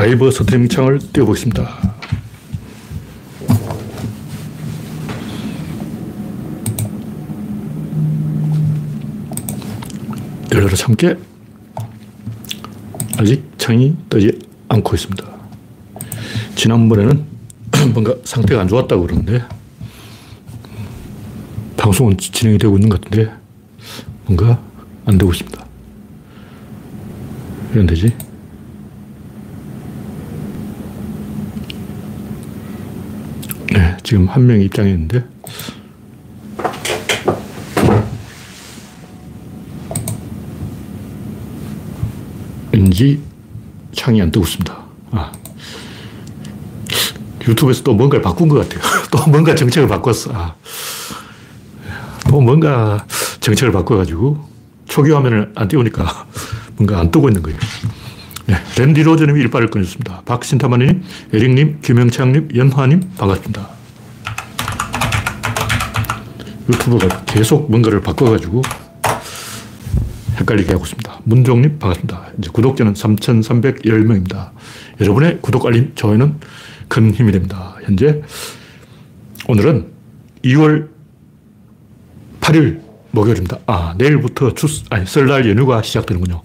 [0.00, 1.94] 라이브 스트리밍 창을 띄워보겠습니다.
[10.54, 11.18] 열려라 참깨.
[13.18, 14.38] 아직 창이 뜨지
[14.70, 15.22] 않고 있습니다.
[16.54, 17.26] 지난번에는
[17.92, 19.42] 뭔가 상태가 안 좋았다고 그러는데,
[21.76, 23.30] 방송은 진행이 되고 있는 것 같은데,
[24.24, 24.62] 뭔가
[25.04, 25.62] 안 되고 있습니다.
[27.74, 28.30] 이런 되지?
[33.72, 35.24] 네, 지금 한 명이 입장했는데,
[42.72, 43.20] 왠지
[43.92, 44.78] 창이 안 뜨고 있습니다.
[45.12, 45.32] 아.
[47.46, 48.80] 유튜브에서 또 뭔가를 바꾼 것 같아요.
[49.12, 50.32] 또 뭔가 정책을 바꿨어.
[50.34, 50.56] 아.
[52.28, 53.06] 또 뭔가
[53.38, 54.44] 정책을 바꿔가지고
[54.86, 56.26] 초기 화면을 안 띄우니까
[56.74, 57.56] 뭔가 안 뜨고 있는 거예요.
[58.46, 60.22] 네, 랜디 로저님이 일발을 끊었습니다.
[60.22, 63.79] 박신타마님, 에릭님, 김영창님, 연화님 반갑습니다.
[66.70, 68.62] 유튜브가 계속 뭔가를 바꿔가지고
[70.38, 71.20] 헷갈리게 하고 있습니다.
[71.24, 72.28] 문종님 반갑습니다.
[72.38, 74.50] 이제 구독자는 3,310명입니다.
[75.00, 76.38] 여러분의 구독, 알림, 좋아요는
[76.88, 77.76] 큰 힘이 됩니다.
[77.82, 78.22] 현재
[79.48, 79.88] 오늘은
[80.44, 80.88] 2월
[82.40, 83.58] 8일 목요일입니다.
[83.66, 86.42] 아, 내일부터 주, 아니, 설날 연휴가 시작되는군요.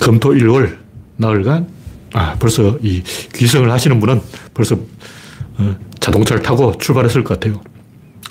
[0.00, 0.78] 금토 일월
[1.16, 1.68] 나흘간,
[2.14, 3.02] 아, 벌써 이
[3.34, 4.20] 귀성을 하시는 분은
[4.54, 4.76] 벌써
[5.58, 7.60] 어, 자동차를 타고 출발했을 것 같아요.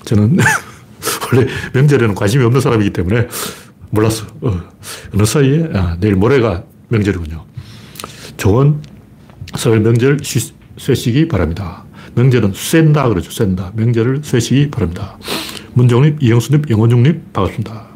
[0.08, 0.38] 저는
[1.30, 3.28] 원래 명절에는 관심이 없는 사람이기 때문에
[3.90, 4.26] 몰랐어.
[4.40, 4.60] 어,
[5.14, 7.44] 어느 사이에, 아, 내일 모레가 명절이군요.
[8.38, 8.80] 좋은
[9.56, 11.84] 설 명절 쉬, 쉬시기 바랍니다.
[12.14, 13.30] 명절은 쐰다 그러죠.
[13.30, 13.72] 쐰다.
[13.76, 15.18] 명절을 쉬시기 바랍니다.
[15.74, 17.88] 문정님, 이영수님, 영원중님, 반갑습니다.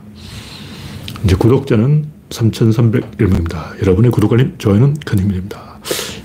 [1.24, 3.80] 이제 구독자는 3,301명입니다.
[3.80, 5.78] 여러분의 구독, 알림, 좋아요는 큰 힘이 됩니다.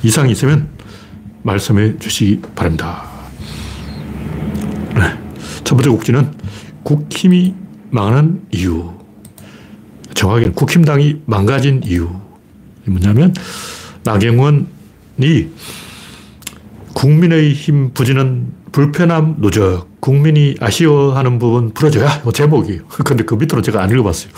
[0.03, 0.69] 이상 있으면
[1.43, 3.16] 말씀해 주시기 바랍니다.
[5.67, 5.69] 네.
[5.69, 6.31] 첫 번째 곡지는
[6.83, 7.53] 국힘이
[7.89, 8.93] 망하는 이유.
[10.13, 12.09] 정확히는 국힘당이 망가진 이유.
[12.85, 13.33] 뭐냐면,
[14.03, 15.51] 나경원이
[16.93, 19.87] 국민의힘 부진은 불편함 누적.
[19.99, 22.23] 국민이 아쉬워하는 부분 풀어줘야.
[22.25, 22.83] 이 제목이에요.
[23.03, 24.31] 근데 그 밑으로 제가 안 읽어봤어요.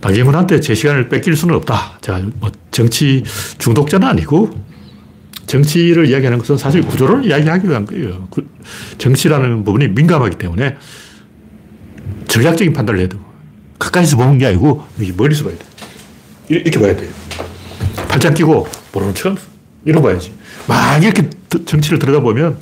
[0.00, 1.98] 나경원한테 제 시간을 뺏길 수는 없다.
[2.00, 3.24] 제가 뭐 정치
[3.58, 4.50] 중독자는 아니고
[5.52, 8.26] 정치를 이야기하는 것은 사실 구조를 이야기하기 위한 거예요.
[8.96, 10.76] 정치라는 부분이 민감하기 때문에
[12.26, 13.08] 전략적인 판단을 해야
[13.78, 14.82] 가까이서 보는 게 아니고
[15.14, 15.64] 멀리서 봐야 돼.
[16.48, 17.10] 이렇게 봐야 돼요.
[18.08, 19.36] 팔짱 끼고 모르는 척
[19.84, 20.32] 이러고 봐야지.
[20.66, 21.28] 막 이렇게
[21.66, 22.56] 정치를 들여다보면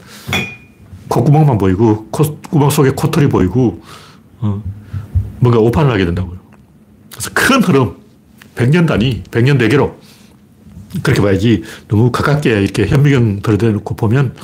[1.07, 3.81] 콧구멍만 보이고 콧구멍 속에 코털이 보이고
[4.41, 4.61] 어,
[5.39, 6.41] 뭔가 오판을 하게 된다고요.
[7.12, 7.95] 그래서 큰 흐름,
[8.57, 9.97] 100년 단위, 100년 대계로
[11.03, 14.34] 그렇게 봐야지 너무 가깝게 이렇게 현미경 들여대놓고 보면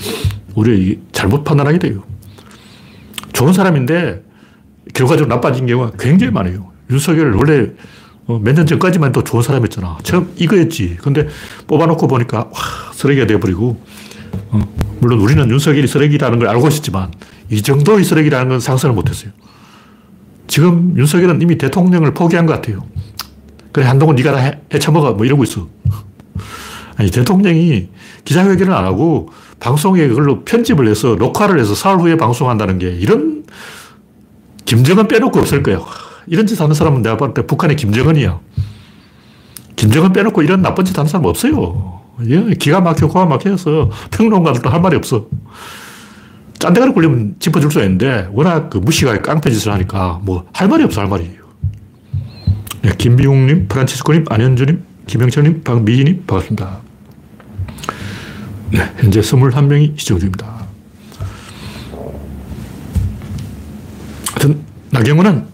[0.55, 2.05] 우리 잘못 판단하게 돼요.
[3.33, 4.23] 좋은 사람인데
[4.95, 6.71] 결과적으로 나빠진 경우가 굉장히 많아요.
[6.91, 7.71] 윤석열 원래
[8.27, 9.99] 어, 몇년 전까지만 또 좋은 사람이었잖아.
[10.03, 10.97] 처음 이거였지.
[11.01, 11.29] 근데
[11.67, 13.81] 뽑아놓고 보니까 와, 쓰레기가 돼버리고
[14.51, 14.61] 어,
[15.01, 17.13] 물론 우리는 윤석열이 쓰레기라는 걸 알고 있었지만
[17.51, 19.31] 이 정도의 쓰레기라는 건 상상을 못했어요.
[20.47, 22.85] 지금 윤석열은 이미 대통령을 포기한 것 같아요.
[23.73, 25.69] 그래 한동훈 네가 다 해쳐먹어 뭐 이러고 있어.
[26.97, 27.89] 아니 대통령이
[28.25, 29.31] 기자회견을 안 하고
[29.61, 33.45] 방송에 그걸로 편집을 해서 녹화를 해서 사흘 후에 방송한다는 게 이런
[34.65, 35.85] 김정은 빼놓고 없을 거예요.
[36.27, 38.41] 이런 짓 하는 사람은 내가 봤을 때 북한의 김정은이야.
[39.77, 42.01] 김정은 빼놓고 이런 나쁜 짓 하는 사람 없어요.
[42.59, 45.27] 기가 막혀, 고가 막혀서 평론가들도 할 말이 없어.
[46.59, 51.09] 짠대가리 굴리면 짚어줄 수 있는데 워낙 그 무시가 깡패짓을 하니까 뭐 할 말이 없어, 할
[51.09, 51.31] 말이.
[52.81, 56.81] 네, 김비웅님, 프란치스코님, 안현주님, 김영철님, 박미희님, 반갑습니다.
[58.73, 60.67] 네, 현재 21명이 시청 중입니다.
[64.33, 65.47] 하여튼, 나경원은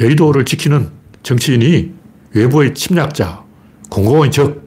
[0.00, 0.90] 여의도를 지키는
[1.22, 1.92] 정치인이
[2.34, 3.42] 외부의 침략자,
[3.88, 4.62] 공공의 적,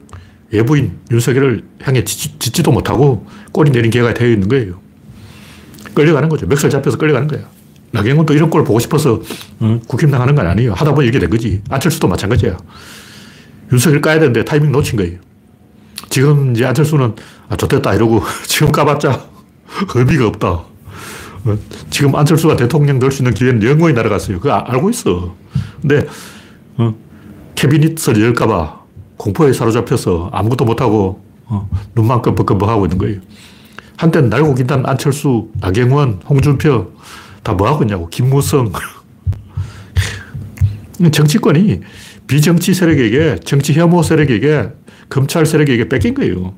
[0.50, 4.80] 외부인 윤석열을 향해 짓지, 도 못하고 꼬리 내린 개가 되어 있는 거예요.
[5.94, 6.46] 끌려가는 거죠.
[6.46, 7.48] 멱살 잡혀서 끌려가는 거야.
[7.92, 9.22] 나경원도 이런 꼴 보고 싶어서
[9.60, 10.72] 어, 국힘당 하는 건 아니에요.
[10.72, 11.62] 하다 보니 이렇게 된 거지.
[11.68, 12.56] 안철수도 마찬가지야.
[13.72, 15.18] 윤석열 까야 되는데 타이밍 놓친 거예요.
[16.08, 17.14] 지금 이제 안철수는
[17.48, 19.26] 아, 좋됐다 이러고 지금 까봤자
[19.94, 20.48] 의미가 없다.
[20.50, 21.58] 어,
[21.90, 24.38] 지금 안철수가 대통령 될 수 있는 기회는 영원히 날아갔어요.
[24.40, 25.34] 그거 아, 알고 있어.
[25.80, 26.06] 근데
[26.76, 26.94] 어,
[27.54, 28.78] 캐비닛을 열까봐
[29.16, 33.20] 공포에 사로잡혀서 아무것도 못하고 어, 눈만 끔뻑끔뻑하고 있는 거예요.
[33.96, 36.92] 한때는 날고 긴단 안철수, 나경원, 홍준표
[37.42, 38.08] 다 뭐하고 있냐고.
[38.08, 38.72] 김무성.
[41.12, 41.80] 정치권이
[42.28, 44.68] 비정치 세력에게, 정치 혐오 세력에게,
[45.08, 46.54] 검찰 세력에게 뺏긴 거예요.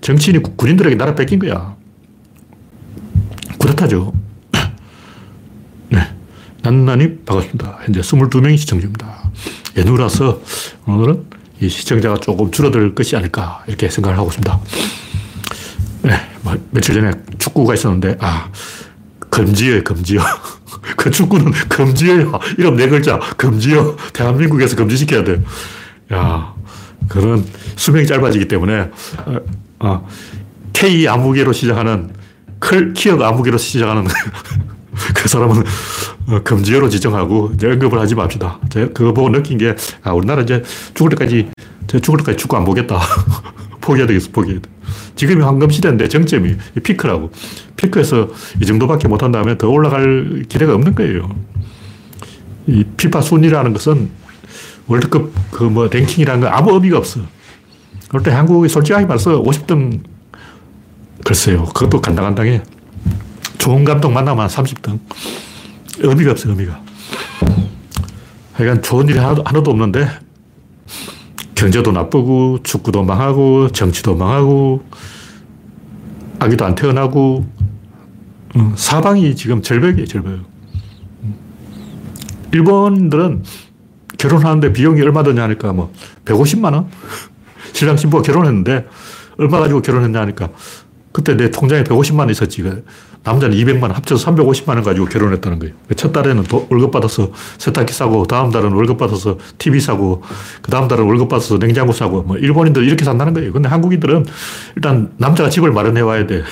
[0.00, 1.76] 정치인이 군인들에게 나라 뺏긴 거야.
[3.58, 4.12] 그렇다죠.
[5.90, 6.00] 네.
[6.62, 7.78] 난난이 반갑습니다.
[7.84, 9.30] 현재 22명이 시청 중입니다.
[9.76, 10.40] 연휴라서
[10.86, 11.24] 오늘은
[11.60, 14.60] 이 시청자가 조금 줄어들 것이 아닐까 이렇게 생각을 하고 있습니다.
[16.02, 16.16] 네.
[16.40, 18.50] 뭐 며칠 전에 축구가 있었는데, 아,
[19.30, 20.22] 금지어, 금지어.
[20.96, 22.26] 그 축구는 금지어야.
[22.58, 23.96] 이름 네 글자, 금지어.
[24.12, 25.40] 대한민국에서 금지시켜야 돼.
[26.12, 26.54] 야,
[27.08, 27.44] 그런
[27.76, 28.90] 수명이 짧아지기 때문에,
[29.26, 29.36] 어,
[29.80, 30.08] 어,
[30.72, 32.10] K 아무개로 시작하는,
[32.58, 34.06] 클, 키역 아무개로 시작하는
[35.14, 35.64] 그 사람은
[36.28, 38.60] 어, 금지어로 지정하고 언급을 하지 맙시다.
[38.68, 40.62] 제가 그거 보고 느낀 게, 아, 우리나라 이제
[40.94, 41.50] 죽을 때까지,
[41.86, 43.00] 죽을 때까지 축구 안 보겠다.
[43.80, 44.68] 포기해야 되겠어, 포기해야 돼.
[45.16, 47.30] 지금이 황금 시대인데 정점이 피크라고.
[47.82, 48.28] 피크에서
[48.60, 51.28] 이 정도밖에 못한다면 더 올라갈 기대가 없는 거예요.
[52.66, 54.10] 이 피파 순위라는 것은
[54.86, 57.20] 월드컵 그 뭐 랭킹이라는 건 아무 의미가 없어.
[58.08, 60.00] 그럴 때 한국이 솔직하게 말해서 50등
[61.24, 61.64] 글쎄요.
[61.64, 62.62] 그것도 간당간당해.
[63.58, 64.98] 좋은 감독 만나면 30등.
[65.98, 66.80] 의미가 없어, 의미가.
[68.54, 70.08] 하여간 좋은 일이 하나도, 하나도 없는데
[71.54, 74.84] 경제도 나쁘고, 축구도 망하고, 정치도 망하고,
[76.40, 77.61] 아기도 안 태어나고, 음,
[78.76, 80.40] 사방이 지금 절벽이에요, 절벽.
[82.52, 83.44] 일본들은
[84.18, 85.92] 결혼하는데 비용이 얼마 드냐 하니까 뭐
[86.24, 86.88] 150만 원?
[87.72, 88.86] 신랑 신부가 결혼했는데
[89.38, 90.50] 얼마 가지고 결혼했냐 하니까
[91.12, 92.62] 그때 내 통장에 150만 원 있었지.
[92.62, 92.84] 그
[93.24, 95.74] 남자는 200만 원, 합쳐서 350만 원 가지고 결혼했다는 거예요.
[95.94, 100.22] 첫 달에는 도, 월급 받아서 세탁기 사고, 다음 달은 월급 받아서 TV 사고,
[100.60, 103.52] 그 다음 달은 월급 받아서 냉장고 사고, 뭐 일본인들 이렇게 산다는 거예요.
[103.52, 104.26] 근데 한국인들은
[104.74, 106.42] 일단 남자가 집을 마련해 와야 돼.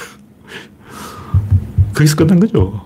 [2.00, 2.80] 거기서 끝난 거죠.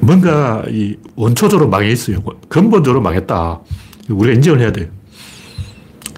[0.00, 2.18] 뭔가 이 원초적으로 망해 있어요.
[2.48, 3.60] 근본적으로 망했다.
[4.08, 4.88] 우리가 인정을 해야 돼요.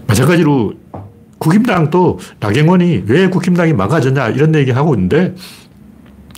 [0.06, 0.75] 마찬가지로
[1.38, 5.34] 국힘당도 나경원이 왜 국힘당이 망가졌냐 이런 얘기 하고 있는데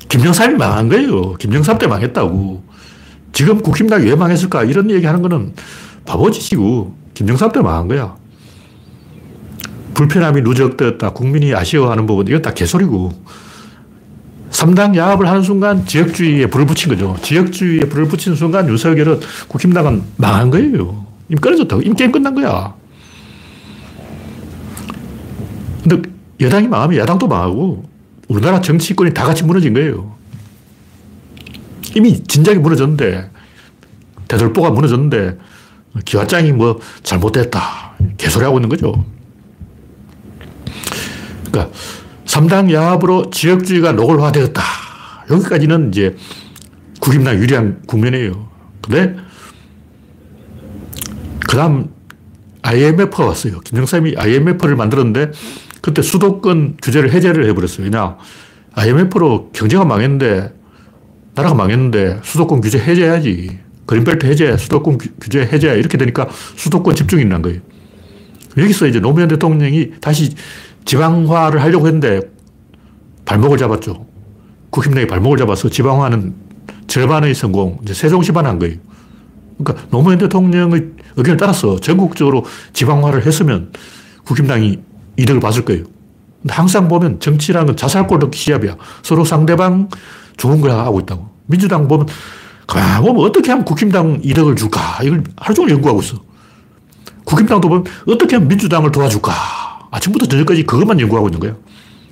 [0.08, 1.34] 김영삼이 망한 거예요.
[1.34, 2.64] 김영삼 때 망했다고.
[3.32, 5.54] 지금 국힘당이 왜 망했을까 이런 얘기 하는 거는
[6.06, 8.16] 바보짓이고 김영삼 때 망한 거야.
[9.94, 11.10] 불편함이 누적되었다.
[11.10, 13.12] 국민이 아쉬워하는 부분 이건 다 개소리고.
[14.54, 17.16] 3당 야합을 하는 순간 지역주의에 불을 붙인 거죠.
[17.22, 21.04] 지역주의에 불을 붙인 순간 윤석열은 국힘당은 망한 거예요.
[21.28, 21.82] 이미 끊어졌다고.
[21.82, 22.72] 이미 게임 끝난 거야.
[25.82, 26.08] 근데
[26.40, 27.84] 여당이 망하면 야당도 망하고
[28.28, 30.14] 우리나라 정치권이 다 같이 무너진 거예요.
[31.96, 33.30] 이미 진작에 무너졌는데
[34.28, 35.36] 대들보가 무너졌는데
[36.04, 37.94] 기와장이 뭐 잘못됐다.
[38.18, 39.04] 개소리하고 있는 거죠.
[41.50, 41.76] 그러니까
[42.34, 44.62] 3당 야합으로 지역주의가 노골화되었다.
[45.30, 46.16] 여기까지는 이제
[47.00, 48.48] 국임당 유리한 국면이에요.
[48.82, 49.14] 근데
[51.48, 51.90] 그 다음
[52.62, 53.60] IMF가 왔어요.
[53.60, 55.30] 김정삼이 IMF를 만들었는데
[55.80, 57.84] 그때 수도권 규제를 해제를 해버렸어요.
[57.84, 58.16] 왜냐,
[58.72, 60.52] IMF로 경제가 망했는데,
[61.34, 63.60] 나라가 망했는데 수도권 규제 해제해야지.
[63.86, 67.60] 그린벨트 해제, 수도권 규제 해제 이렇게 되니까 수도권 집중이 난 거예요.
[68.56, 70.34] 여기서 이제 노무현 대통령이 다시
[70.84, 72.20] 지방화를 하려고 했는데
[73.24, 74.06] 발목을 잡았죠.
[74.70, 76.34] 국힘당이 발목을 잡아서 지방화는
[76.86, 78.76] 절반의 성공, 이제 세종시만 한 거예요.
[79.58, 83.72] 그러니까 노무현 대통령의 의견을 따라서 전국적으로 지방화를 했으면
[84.24, 84.80] 국힘당이
[85.16, 85.84] 이득을 봤을 거예요.
[86.48, 88.76] 항상 보면 정치라는 건 자살골 넣기 시합이야.
[89.02, 89.88] 서로 상대방
[90.36, 91.28] 좋은 걸 하고 있다고.
[91.46, 92.06] 민주당 보면,
[92.66, 94.98] 가만 보면 어떻게 하면 국힘당 이득을 줄까?
[95.02, 96.16] 이걸 하루 종일 연구하고 있어.
[97.24, 99.32] 국힘당도 보면 어떻게 하면 민주당을 도와줄까?
[99.94, 101.56] 아침부터 저녁까지 그것만 연구하고 있는 거예요.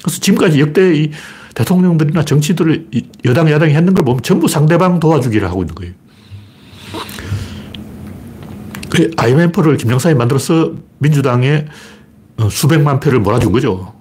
[0.02, 1.10] 그래서 지금까지 역대 이
[1.54, 2.88] 대통령들이나 정치들을
[3.24, 5.92] 여당, 야당이 했는 걸 보면 전부 상대방 도와주기를 하고 있는 거예요.
[9.16, 11.66] IMF를 김정삼이 만들어서 민주당의
[12.36, 13.94] 어, 수백만 표를 몰아준 거죠.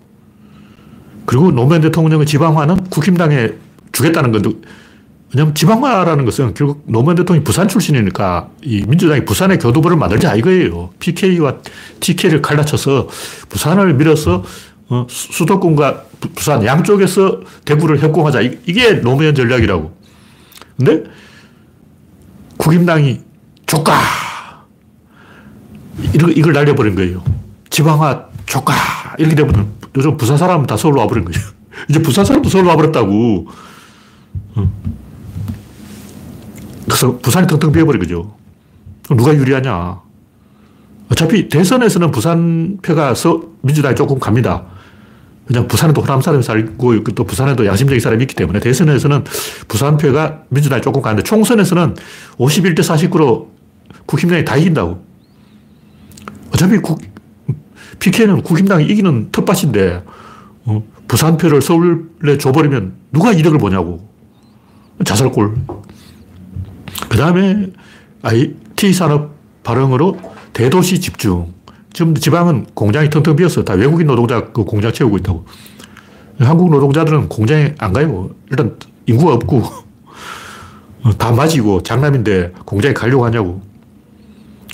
[1.25, 3.49] 그리고 노무현 대통령의 지방화는 국힘당에
[3.91, 4.51] 주겠다는 건데,
[5.33, 10.91] 왜냐면 지방화라는 것은 결국 노무현 대통령이 부산 출신이니까 이 민주당이 부산의 교두보를 만들자 이거예요.
[10.99, 11.59] PK와
[12.01, 13.07] TK를 갈라쳐서
[13.47, 14.43] 부산을 밀어서
[14.89, 16.03] 어, 수도권과
[16.35, 18.41] 부산 양쪽에서 대구를 협공하자.
[18.41, 19.95] 이게 노무현 전략이라고.
[20.77, 21.03] 근데
[22.57, 23.21] 국힘당이
[23.65, 23.93] 조까
[26.13, 27.23] 이걸 날려버린 거예요.
[27.69, 28.73] 지방화 조카
[29.17, 31.39] 이렇게 되면 요즘 부산 사람은 다 서울로 와버린 거죠.
[31.89, 33.47] 이제 부산 사람도 서울로 와버렸다고.
[34.55, 34.71] 어.
[37.21, 38.35] 부산이 텅텅 비어버린 거죠.
[39.09, 39.99] 누가 유리하냐.
[41.09, 44.63] 어차피 대선에서는 부산 표가 서, 민주당이 조금 갑니다.
[45.45, 49.25] 그냥 부산에도 호남 사람이 살고 또 부산에도 양심적인 사람이 있기 때문에 대선에서는
[49.67, 51.95] 부산 표가 민주당이 조금 가는데 총선에서는
[52.37, 53.47] 51대 49로
[54.05, 55.03] 국힘당이 다 이긴다고.
[56.53, 57.01] 어차피 국,
[57.99, 60.03] PK는 국힘당이 이기는 텃밭인데,
[60.65, 64.09] 어, 부산표를 서울에 줘버리면 누가 이득을 보냐고.
[65.03, 65.55] 자살골.
[67.09, 67.67] 그 다음에
[68.21, 69.31] IT 산업
[69.63, 70.17] 발흥으로
[70.53, 71.53] 대도시 집중.
[71.93, 73.63] 지금 지방은 공장이 텅텅 비었어.
[73.63, 75.45] 다 외국인 노동자 그 공장 채우고 있다고.
[76.39, 78.29] 한국 노동자들은 공장에 안 가요.
[78.49, 79.63] 일단 인구가 없고,
[81.03, 83.61] 어, 다 맞이고 장남인데 공장에 가려고 하냐고.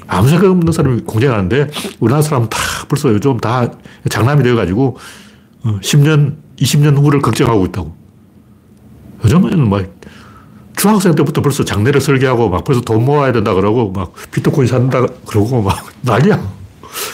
[0.07, 1.69] 아무 생각 없는 사람이 공장에 가는데
[1.99, 2.57] 우리나라 사람은 다
[2.87, 3.69] 벌써 요즘 다
[4.09, 4.97] 장남이 되어가지고
[5.81, 7.93] 10년, 어, 20년 후를 걱정하고 있다고.
[9.25, 9.96] 요즘에는 막
[10.77, 15.61] 중학생 때부터 벌써 장례를 설계하고 막 벌써 돈 모아야 된다 그러고 막 비트코인 산다 그러고
[15.61, 16.57] 막 난리야.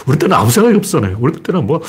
[0.05, 1.17] 우리 때는 아무 생각이 없었잖아요.
[1.19, 1.81] 우리 때는 뭐,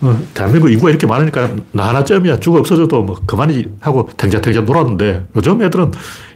[0.00, 5.62] 어, 대한민국 인구가 이렇게 많으니까 나 하나쯤이야 죽어 없어져도 뭐 그만이 하고 탱자탱자 놀았는데 요즘
[5.62, 5.92] 애들은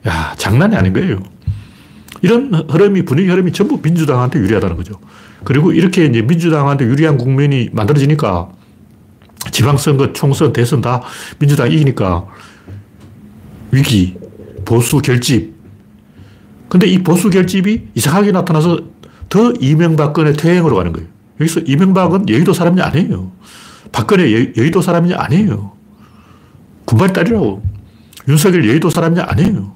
[0.07, 1.23] 야, 장난이 아닌 거예요.
[2.21, 4.95] 이런 흐름이, 분위기 흐름이 전부 민주당한테 유리하다는 거죠.
[5.45, 8.51] 그리고 이렇게 이제 민주당한테 유리한 국면이 만들어지니까
[9.51, 11.03] 지방선거, 총선, 대선 다
[11.39, 12.27] 민주당 이기니까
[13.73, 14.17] 위기,
[14.65, 15.55] 보수 결집.
[16.69, 18.81] 근데 이 보수 결집이 이상하게 나타나서
[19.29, 21.09] 더 이명박근혜 퇴행으로 가는 거예요.
[21.41, 23.33] 여기서 이명박은 여의도 사람이 아니에요.
[23.91, 25.73] 박근혜 여, 의도 사람이 아니에요.
[26.85, 27.63] 군발 딸이라고.
[28.29, 29.75] 윤석열 여의도 사람이 아니에요.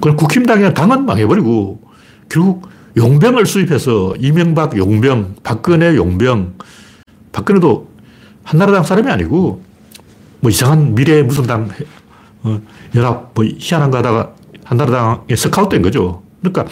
[0.00, 1.80] 그럼 국힘당이 당은 망해버리고
[2.28, 6.54] 결국 용병을 수입해서 이명박 용병, 박근혜 용병,
[7.32, 7.88] 박근혜도
[8.44, 9.62] 한나라당 사람이 아니고
[10.40, 11.68] 뭐 이상한 미래 무슨 당
[12.42, 12.60] 어,
[12.94, 16.22] 연합 뭐 희한한 거 하다가 한나라당에 스카웃된 거죠.
[16.40, 16.66] 그러니까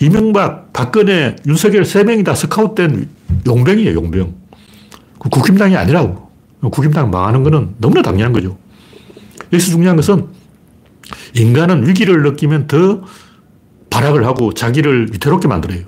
[0.00, 3.08] 이명박, 박근혜, 윤석열 세 명이 다 스카웃된
[3.46, 4.34] 용병이에요, 용병.
[5.18, 6.28] 그 국힘당이 아니라고.
[6.60, 8.56] 국힘당 망하는 거는 너무나 당연한 거죠.
[9.52, 10.26] 여기서 중요한 것은
[11.34, 13.02] 인간은 위기를 느끼면 더
[13.90, 15.84] 발악을 하고 자기를 위태롭게 만들어요.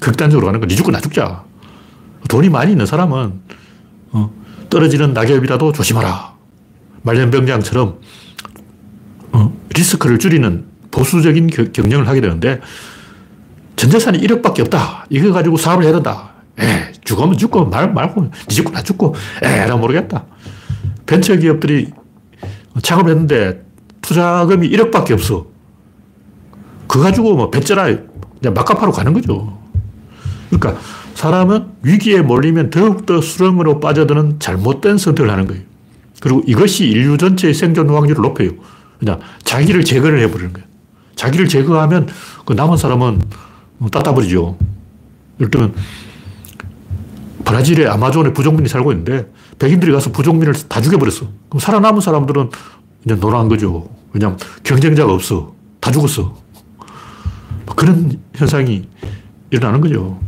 [0.00, 0.66] 극단적으로 가는 거.
[0.66, 1.44] 니 죽고 나 죽자.
[2.28, 3.40] 돈이 많이 있는 사람은
[4.10, 4.30] 어,
[4.68, 6.35] 떨어지는 낙엽이라도 조심하라.
[7.06, 8.00] 말년병장처럼
[9.32, 12.60] 어, 리스크를 줄이는 보수적인 경영을 하게 되는데
[13.76, 15.06] 전 재산이 1억밖에 없다.
[15.10, 16.30] 이거 가지고 사업을 해야 된다.
[16.58, 20.24] 에 죽으면 죽고 말 말고 니 죽고 나 죽고 에라 모르겠다.
[21.04, 21.92] 벤처 기업들이
[22.82, 23.64] 창업을 했는데
[24.00, 25.46] 투자금이 1억밖에 없어.
[26.88, 27.84] 그거 가지고 뭐 배째라
[28.40, 29.58] 그냥 막가파로 가는 거죠.
[30.48, 30.80] 그러니까
[31.14, 35.75] 사람은 위기에 몰리면 더욱더 수렁으로 빠져드는 잘못된 선택을 하는 거예요.
[36.20, 38.50] 그리고 이것이 인류 전체의 생존 확률을 높여요.
[38.98, 40.66] 그냥 자기를 제거를 해버리는 거예요.
[41.14, 42.08] 자기를 제거하면
[42.44, 43.22] 그 남은 사람은
[43.90, 44.56] 따따버리죠.
[45.40, 45.74] 예를 들면
[47.44, 51.28] 브라질의 아마존에 부족민이 살고 있는데 백인들이 가서 부족민을 다 죽여버렸어.
[51.48, 52.50] 그럼 살아남은 사람들은
[53.04, 53.88] 이제 노란 거죠.
[54.12, 55.54] 왜냐하면 경쟁자가 없어.
[55.80, 56.36] 다 죽었어.
[57.66, 58.88] 뭐 그런 현상이
[59.50, 60.18] 일어나는 거죠.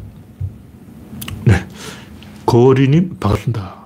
[1.45, 1.67] 네.
[2.45, 3.78] 고리님, 반갑습니다.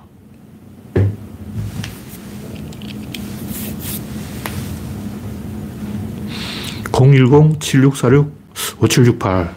[7.03, 9.51] 010-7646-5768.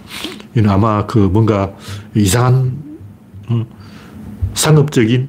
[0.56, 1.72] 이는 아마 그 뭔가
[2.14, 2.82] 이상한
[3.48, 3.64] 어,
[4.54, 5.28] 상업적인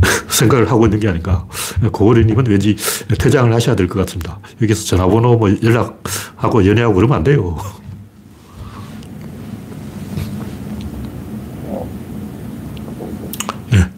[0.28, 1.46] 생각을 하고 있는 게 아닌가.
[1.92, 2.76] 고고리님은 왠지
[3.18, 4.38] 퇴장을 하셔야 될 것 같습니다.
[4.60, 7.56] 여기서 전화번호 뭐 연락하고 연애하고 그러면 안 돼요.
[13.70, 13.78] 네.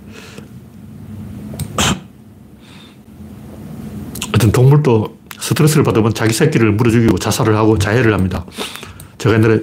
[4.32, 8.46] 하여튼 동물도 스트레스를 받으면 자기 새끼를 물어 죽이고 자살을 하고 자해를 합니다.
[9.18, 9.60] 제가 옛날에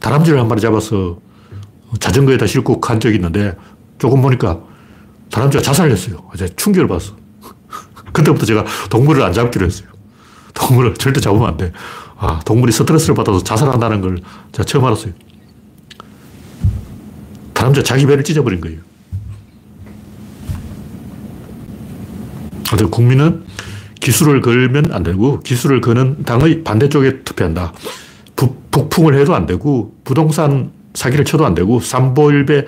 [0.00, 1.18] 다람쥐를 한 마리 잡아서
[1.98, 3.56] 자전거에다 싣고 간 적이 있는데
[3.96, 4.60] 조금 보니까
[5.30, 6.30] 다람쥐가 자살을 했어요.
[6.36, 7.16] 제가 충격을 받았어.
[8.12, 9.88] 그때부터 제가 동물을 안 잡기로 했어요.
[10.52, 11.72] 동물을 절대 잡으면 안 돼.
[12.18, 14.18] 아, 동물이 스트레스를 받아서 자살한다는 걸
[14.52, 15.14] 제가 처음 알았어요.
[17.54, 18.80] 다람쥐가 자기 배를 찢어버린 거예요.
[22.90, 23.44] 국민은
[24.04, 27.72] 기술을 걸면 안 되고 기술을 거는 당의 반대쪽에 투표한다.
[28.36, 32.66] 부, 북풍을 해도 안 되고 부동산 사기를 쳐도 안 되고 삼보일배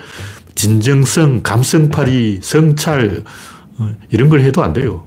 [0.55, 3.23] 진정성, 감성팔이, 성찰
[3.77, 5.05] 어, 이런 걸 해도 안 돼요.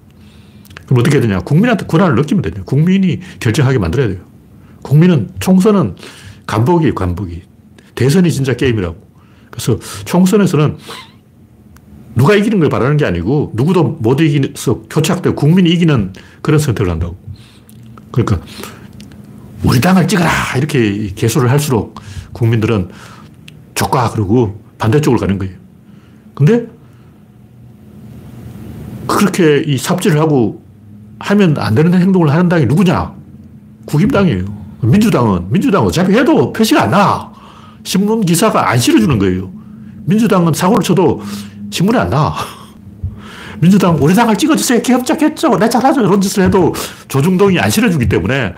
[0.87, 1.41] 그럼 어떻게 되냐?
[1.41, 2.63] 국민한테 권한을 느끼면 되냐?
[2.63, 4.19] 국민이 결정하게 만들어야 돼요.
[4.83, 5.97] 국민은 총선은
[6.47, 7.43] 간복이에요, 간복이.
[7.97, 8.97] 대선이 진짜 게임이라고.
[9.51, 10.77] 그래서 총선에서는
[12.15, 16.13] 누가 이기는 걸 바라는 게 아니고 누구도 못 이기서 표착되고 국민이 이기는
[16.43, 17.17] 그런 선택을 한다고.
[18.11, 18.41] 그러니까
[19.63, 22.01] 우리 당을 찍어라 이렇게 개소를 할수록
[22.33, 22.89] 국민들은
[23.75, 25.55] 조까 그러고 반대쪽으로 가는 거예요.
[26.35, 26.67] 근데
[29.07, 30.63] 그렇게 이 삽질을 하고
[31.19, 33.15] 하면 안 되는 행동을 하는 당이 누구냐?
[33.87, 34.45] 국임당이에요.
[34.83, 37.31] 민주당은, 민주당 어차피 해도 표시가 안 나.
[37.83, 39.51] 신문 기사가 안 실어주는 거예요.
[40.07, 41.23] 민주당은 사고를 쳐도
[41.71, 42.35] 신문에 안 나.
[43.61, 44.81] 민주당 우리 당을 찍어주세요.
[44.83, 45.59] 기업적했죠.
[45.59, 46.01] 내 잘하죠.
[46.01, 46.75] 이런 짓을 해도
[47.09, 48.55] 조중동이 안 실어주기 때문에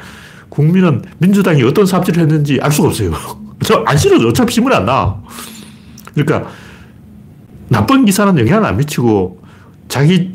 [0.49, 3.13] 국민은 민주당이 어떤 삽질을 했는지 알 수가 없어요.
[3.87, 4.29] 안 실어줘.
[4.29, 5.17] 어차피 신문에 안 나.
[6.15, 6.49] 그러니까
[7.69, 9.43] 나쁜 기사는 영향을 안 미치고
[9.89, 10.33] 자기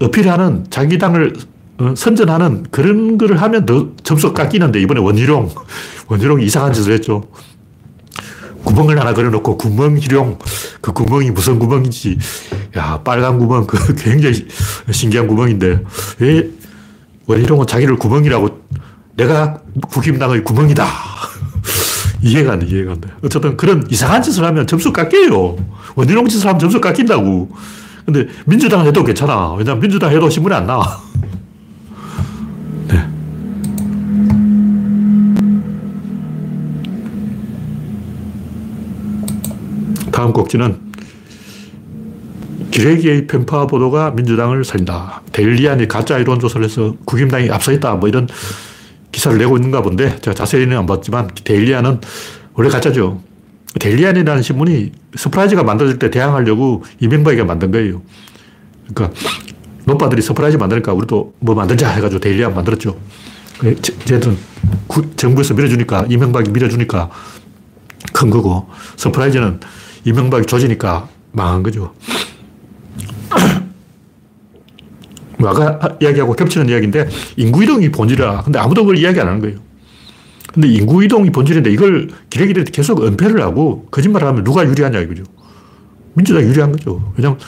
[0.00, 1.34] 어필하는 자기 당을
[1.78, 5.50] 어, 선전하는 그런 거를 하면 더 점수가 깎이는데 이번에 원희룡
[6.08, 7.24] 원희룡이 이상한 짓을 했죠.
[8.64, 10.38] 구멍을 하나 그려놓고 구멍희룡
[10.80, 12.18] 그 구멍이 무슨 구멍인지
[12.76, 14.46] 야 빨간 구멍 그 굉장히
[14.90, 15.82] 신기한 구멍인데
[16.18, 16.50] 왜
[17.26, 18.60] 원희룡은 자기를 구멍이라고
[19.16, 20.86] 내가 국힘당의 구멍이다
[22.22, 23.08] 이해가 안 돼, 이해가 안 돼.
[23.24, 25.56] 어쨌든 그런 이상한 짓을 하면 점수 깎여요.
[25.94, 27.50] 원희룡 짓을 하면 점수 깎인다고.
[28.04, 29.54] 근데 민주당 해도 괜찮아.
[29.54, 31.00] 왜냐면 민주당 해도 신문에 안 나와.
[40.20, 40.78] 다음 꼭지는
[42.70, 45.22] 기레기의 편파 보도가 민주당을 살린다.
[45.32, 47.94] 데일리안이 가짜 이론 조사를 해서 국임당이 앞서 있다.
[47.94, 48.28] 뭐 이런
[49.12, 52.02] 기사를 내고 있는가 본데 제가 자세히는 안 봤지만 데일리안은
[52.52, 53.22] 원래 가짜죠.
[53.78, 58.02] 데일리안이라는 신문이 서프라이즈가 만들어질 때 대항하려고 이명박이가 만든 거예요.
[58.92, 59.18] 그러니까
[59.86, 62.94] 노빠들이 서프라이즈 만드니까 우리도 뭐 만들자 해가지고 데일리안 만들었죠.
[63.64, 64.36] 어쨌든
[65.16, 67.08] 정부에서 밀어주니까 이명박이 밀어주니까
[68.12, 69.60] 큰 거고 서프라이즈는
[70.04, 71.94] 이명박이 조지니까 망한 거죠.
[75.38, 78.42] 뭐 아까 이야기하고 겹치는 이야기인데 인구이동이 본질이라.
[78.42, 79.58] 근데 아무도 그걸 이야기 안 하는 거예요.
[80.52, 85.22] 근데 인구이동이 본질인데 이걸 기레기들이 계속 은폐를 하고 거짓말을 하면 누가 유리하냐 이거죠.
[86.14, 87.12] 민주당이 유리한 거죠.
[87.16, 87.38] 왜냐면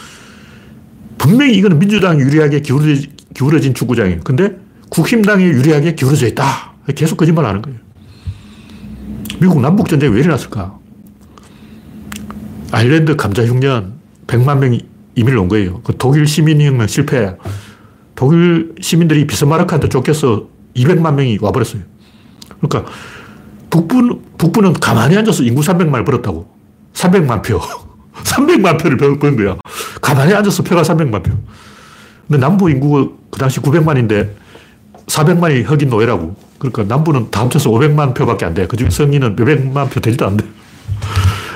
[1.19, 4.21] 분명히 이거는 민주당이 유리하게 기울어진, 기울어진 축구장이에요.
[4.25, 4.57] 근데
[4.89, 6.75] 국힘당이 유리하게 기울어져 있다.
[6.95, 7.79] 계속 거짓말 하는 거예요.
[9.41, 10.79] 미국 남북전쟁이 왜 일어났을까?
[12.73, 14.81] 아일랜드 감자 흉년 100만 명이
[15.15, 15.83] 이민을 온 거예요.
[15.83, 17.37] 그 독일 시민혁명 실패.
[18.15, 21.83] 독일 시민들이 비스마르크한테 쫓겨서 200만 명이 와버렸어요.
[22.61, 22.91] 그러니까
[23.69, 26.49] 북부, 북부는 가만히 앉아서 인구 300만을 벌었다고.
[26.95, 27.61] 300만 표.
[28.25, 29.57] 300만 표를 번 거야.
[30.01, 31.33] 가만히 앉아서 표가 300만 표.
[32.27, 34.31] 근데 남부 인구가 그 당시 900만인데
[35.07, 36.37] 400만이 흑인 노예라고.
[36.59, 38.67] 그러니까 남부는 다 합쳐서 500만 표밖에 안 돼.
[38.67, 40.62] 그 중에 성인은 몇백만 표 되지도 않는데.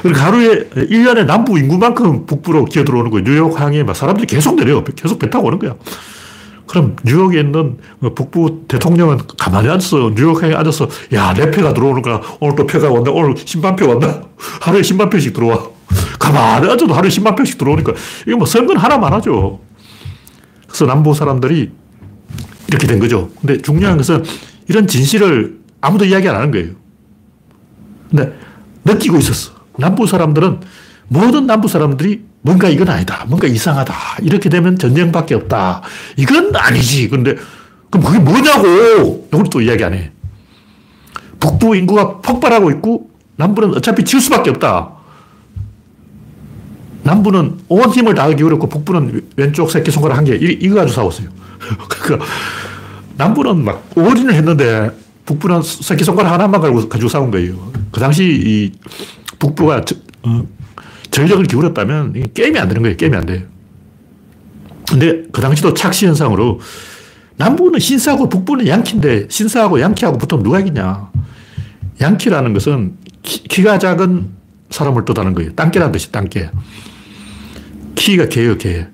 [0.06, 3.24] 그러니까 하루에 1년에 남부 인구만큼 북부로 기어 들어오는 거예요.
[3.24, 4.84] 뉴욕 항에 막 사람들이 계속 내려.
[4.84, 5.74] 계속 배 타고 오는 거야.
[6.66, 12.20] 그럼 뉴욕에 있는 뭐 북부 대통령은 가만히 앉아서 뉴욕에 앉아서 야, 내 표가 들어오는 거야.
[12.40, 13.10] 오늘 또 표가 왔네.
[13.10, 14.22] 오늘 10만 표 왔나?
[14.62, 15.68] 하루에 10만 표씩 들어와.
[16.18, 17.92] 가만히 앉아도 하루에 10만 표씩 들어오니까
[18.26, 19.60] 이거 뭐 선거는 하나만 하죠.
[20.66, 21.70] 그래서 남부 사람들이
[22.68, 23.30] 이렇게 된 거죠.
[23.40, 24.24] 근데 중요한 것은
[24.68, 26.68] 이런 진실을 아무도 이야기 안 하는 거예요.
[28.10, 28.32] 근데
[28.84, 29.55] 느끼고 있었어.
[29.76, 30.60] 남부 사람들은
[31.08, 33.24] 모든 남부 사람들이 뭔가 이건 아니다.
[33.28, 33.94] 뭔가 이상하다.
[34.22, 35.82] 이렇게 되면 전쟁밖에 없다.
[36.16, 37.08] 이건 아니지.
[37.08, 37.36] 근데
[37.90, 39.28] 그럼 그게 뭐냐고.
[39.32, 40.10] 이걸 또 이야기 안 해.
[41.38, 44.92] 북부 인구가 폭발하고 있고 남부는 어차피 지울 수밖에 없다.
[47.02, 50.34] 남부는 온 힘을 다 기울였고 북부는 왼쪽 새끼손가락 한 개.
[50.34, 51.28] 이거 가지고 싸웠어요.
[51.88, 52.26] 그러니까
[53.16, 54.90] 남부는 막 올인을 했는데
[55.24, 57.72] 북부는 새끼손가락 하나만 가지고 싸운 거예요.
[57.92, 58.72] 그 당시 이
[59.38, 60.46] 북부가 저, 어,
[61.10, 62.96] 전력을 기울였다면 게임이 안 되는 거예요.
[62.96, 63.42] 게임이 안 돼요.
[64.88, 66.60] 근데 그 당시도 착시 현상으로
[67.36, 71.10] 남부는 신사고 북부는 양키인데 신사하고 양키하고 붙으면 누가 이기냐.
[72.00, 74.30] 양키라는 것은 키, 가 작은
[74.70, 75.52] 사람을 뜻하는 거예요.
[75.54, 76.50] 땅개라는 뜻이 땅개.
[77.94, 78.86] 키가 개요, 개.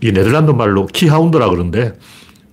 [0.00, 1.92] 이게 네덜란드 말로 키하운드라 그러는데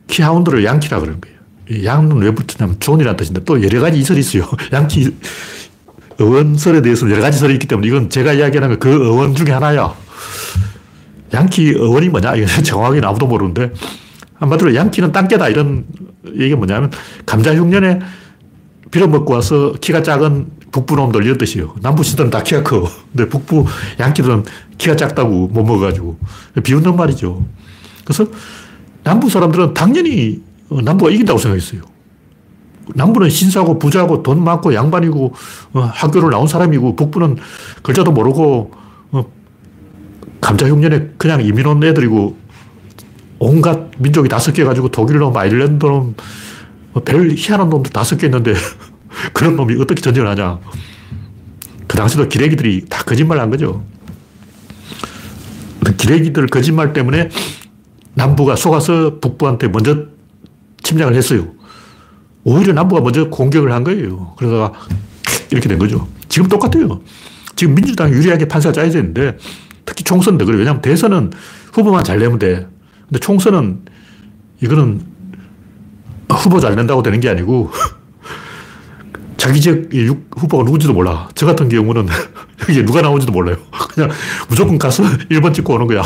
[0.08, 1.86] 키하운드를 양키라 그러는 거예요.
[1.86, 4.50] 양은 왜 붙으냐면 존이라는 뜻인데 또 여러 가지 이설이 있어요.
[4.74, 5.16] 양키
[6.22, 9.94] 어원설에 대해서는 여러 가지 설이 있기 때문에 이건 제가 이야기하는 그 어원 중에 하나야.
[11.34, 12.36] 양키 어원이 뭐냐?
[12.36, 13.72] 이거 정확히는 아무도 모르는데
[14.36, 15.86] 한마디로 양키는 땅깨다 이런
[16.28, 16.92] 얘기가 뭐냐면
[17.26, 18.00] 감자 흉년에
[18.90, 21.76] 빌어먹고 와서 키가 작은 북부 놈들 이런 뜻이에요.
[21.82, 22.90] 남부 시들은 다 키가 커.
[23.12, 23.66] 근데 북부
[24.00, 24.46] 양키들은
[24.78, 26.18] 키가 작다고 못 먹어가지고
[26.64, 27.46] 비웃는 말이죠.
[28.04, 28.26] 그래서
[29.04, 31.91] 남부 사람들은 당연히 남부가 이긴다고 생각했어요.
[32.96, 35.34] 남부는 신사고 부자고 돈 많고 양반이고
[35.74, 37.38] 어, 학교를 나온 사람이고 북부는
[37.84, 38.72] 글자도 모르고
[39.12, 39.26] 어,
[40.39, 42.38] 감자 흉년에 그냥 이민 온 애들이고
[43.39, 46.15] 온갖 민족이 다 섞여 가지고 독일 놈, 아일랜드 놈,
[46.94, 48.54] 뭐 별 희한한 놈들 다 섞여 있는데
[49.34, 50.60] 그런 놈이 어떻게 전쟁을 하냐.
[51.88, 53.84] 그 당시도 기레기들이 다 거짓말 한 거죠.
[55.98, 57.30] 기레기들 거짓말 때문에
[58.13, 60.06] 남부가 속아서 북부한테 먼저
[60.84, 61.48] 침략을 했어요.
[62.44, 64.34] 오히려 남부가 먼저 공격을 한 거예요.
[64.38, 64.74] 그러다가
[65.52, 66.08] 이렇게 된 거죠.
[66.28, 67.02] 지금 똑같아요.
[67.56, 69.38] 지금 민주당이 유리하게 판세가 짜야 되는데
[69.86, 70.60] 특히 총선도 그래요.
[70.60, 71.32] 왜냐하면 대선은
[71.74, 72.68] 후보만 잘 내면 돼.
[73.08, 73.82] 근데 총선은
[74.62, 75.02] 이거는
[76.30, 77.72] 후보 잘 낸다고 되는 게 아니고
[79.38, 79.92] 자기 지역
[80.36, 81.30] 후보가 누군지도 몰라.
[81.36, 82.08] 저 같은 경우는
[82.70, 83.58] 여기 누가 나오는지도 몰라요.
[83.94, 84.10] 그냥
[84.48, 86.04] 무조건 가서 1번 찍고 오는 거야.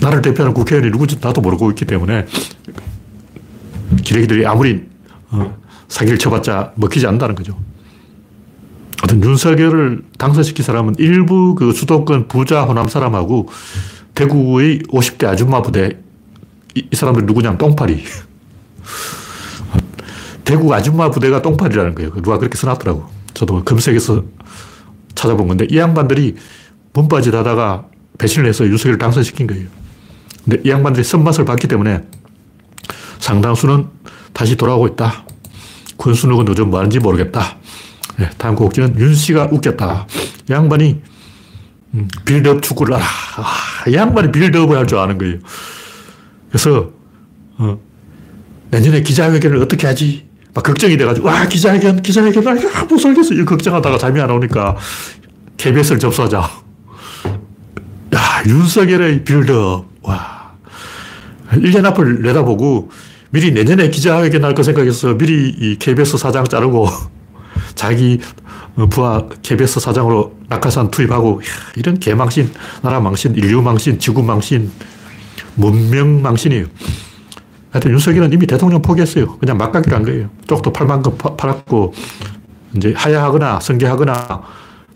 [0.00, 2.26] 나를 대표하는 국회의원이 누군지 나도 모르고 있기 때문에
[4.02, 4.86] 기레기들이 아무리
[5.30, 5.56] 어,
[5.88, 7.58] 사기를 쳐봤자 먹히지 않는다는 거죠.
[9.02, 13.48] 어떤 윤석열을 당선시킨 사람은 일부 그 수도권 부자 호남 사람하고
[14.14, 15.98] 대구의 50대 아줌마 부대
[16.74, 18.02] 이, 이 사람들이 누구냐면 똥파리.
[20.44, 22.12] 대구 아줌마 부대가 똥파리라는 거예요.
[22.14, 23.06] 누가 그렇게 써놨더라고.
[23.34, 24.24] 저도 검색해서
[25.14, 26.36] 찾아본 건데 이 양반들이
[26.92, 27.86] 몸빠짓 하다가
[28.18, 29.68] 배신을 해서 윤석열을 당선시킨 거예요.
[30.44, 32.02] 근데 이 양반들이 선맛을 봤기 때문에
[33.22, 33.86] 상당수는
[34.32, 35.24] 다시 돌아오고 있다.
[35.96, 37.56] 권순욱은 요즘 뭐 하는지 모르겠다.
[38.18, 40.06] 네, 다음 곡지는 윤 씨가 웃겼다.
[40.48, 41.00] 이 양반이
[41.94, 43.04] 음, 빌드업 축구를 알아.
[43.04, 45.38] 아, 이 양반이 빌드업을 할 줄 아는 거예요.
[46.48, 46.90] 그래서
[47.58, 47.78] 어,
[48.70, 50.26] 내년에 기자회견을 어떻게 하지?
[50.52, 54.76] 막 걱정이 돼가지고 와 기자회견 기자회견 아, 못 살겠어 이 걱정하다가 잠이 안 오니까
[55.58, 56.38] KBS를 접수하자.
[58.14, 60.52] 야 윤석열의 빌드업 와
[61.52, 62.90] 1년 앞을 내다보고
[63.32, 66.86] 미리 내년에 기자회견 할거 생각해서 미리 이 KBS 사장 자르고
[67.74, 68.20] 자기
[68.90, 71.40] 부하 KBS 사장으로 낙하산 투입하고
[71.76, 74.70] 이런 개망신, 나라 망신, 인류 망신, 지구 망신,
[75.54, 76.66] 문명 망신이에요.
[77.70, 79.38] 하여튼 윤석열은 이미 대통령 포기했어요.
[79.38, 80.28] 그냥 막가기로 한 거예요.
[80.46, 81.94] 쪽도 팔만 큼 팔았고,
[82.76, 84.42] 이제 하야하거나 성계하거나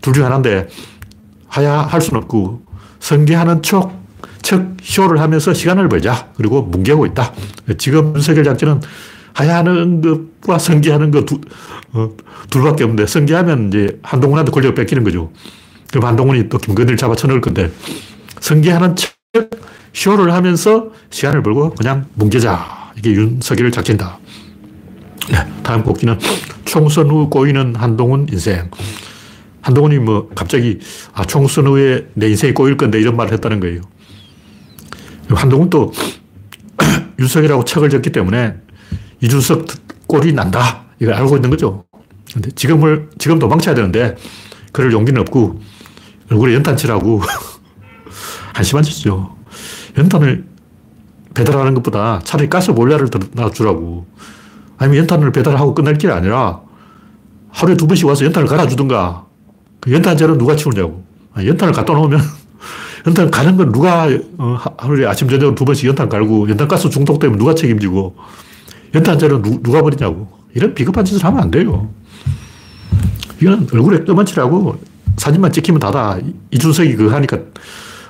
[0.02, 0.68] 둘 중 하나인데,
[1.48, 2.62] 하야할 수는 없고,
[3.00, 4.05] 성계하는 척,
[4.46, 6.28] 척 쇼를 하면서 시간을 벌자.
[6.36, 7.34] 그리고 뭉개고 있다.
[7.78, 8.80] 지금 윤석열 장치는
[9.32, 10.00] 하야하는
[10.40, 11.40] 것과 성계하는 것 두,
[11.92, 12.12] 어,
[12.48, 15.32] 둘밖에 없는데, 성계하면 이제 한동훈한테 권력을 뺏기는 거죠.
[15.90, 17.72] 그럼 한동훈이 또 김건희를 잡아 쳐넣을 건데,
[18.38, 19.16] 성계하는 척,
[19.92, 22.92] 쇼를 하면서 시간을 벌고 그냥 뭉개자.
[22.98, 24.18] 이게 윤석열 작전이다.
[25.32, 26.20] 네, 다음 곡기는
[26.66, 28.70] 총선 후 꼬이는 한동훈 인생.
[29.60, 30.78] 한동훈이 뭐 갑자기
[31.14, 33.80] 아, 총선 후에 내 인생이 꼬일 건데 이런 말을 했다는 거예요.
[35.34, 35.92] 한동훈 또
[37.18, 38.54] 윤석열하고 척을 졌기 때문에
[39.20, 39.66] 이준석
[40.06, 40.84] 꼴이 난다.
[41.00, 41.84] 이걸 알고 있는 거죠.
[42.32, 44.16] 근데 지금을, 지금 도망쳐야 되는데
[44.72, 45.60] 그럴 용기는 없고
[46.30, 47.22] 얼굴에 연탄칠하고
[48.54, 49.36] 한심한 짓이죠.
[49.98, 50.44] 연탄을
[51.34, 54.06] 배달하는 것보다 차라리 가스 몰라를 놔주라고.
[54.78, 56.60] 아니면 연탄을 배달하고 끝날 게 아니라
[57.50, 59.26] 하루에 두 번씩 와서 연탄을 갈아주든가.
[59.80, 61.04] 그 연탄재는 누가 치우냐고.
[61.36, 62.20] 연탄을 갖다 놓으면
[63.06, 67.54] 연탄 가는 건 누가 어, 하루에 아침 저녁 두 번씩 연탄 갈고 연탄가스 중독되면 누가
[67.54, 68.16] 책임지고
[68.94, 70.28] 연탄재는 누, 누가 버리냐고.
[70.54, 71.90] 이런 비겁한 짓을 하면 안 돼요.
[73.40, 74.80] 이건 얼굴에 떠만치라고
[75.18, 76.18] 사진만 찍히면 다다.
[76.50, 77.38] 이준석이 그 하니까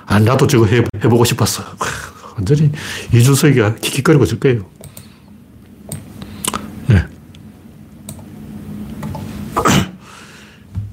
[0.05, 1.63] 아, 나도 저거 해, 해보고 싶었어.
[2.35, 2.71] 완전히
[3.13, 4.65] 이준석이가 킥킥거리고 있을 거예요.
[6.87, 7.05] 네.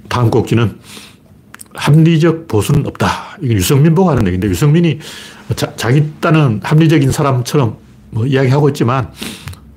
[0.09, 0.79] 다음 곡기는
[1.75, 3.24] 합리적 보수는 없다.
[3.41, 4.99] 이건 유승민 보고 하는 얘기인데 유승민이
[5.57, 7.77] 자, 자기 딴은 합리적인 사람처럼
[8.11, 9.11] 뭐 이야기하고 있지만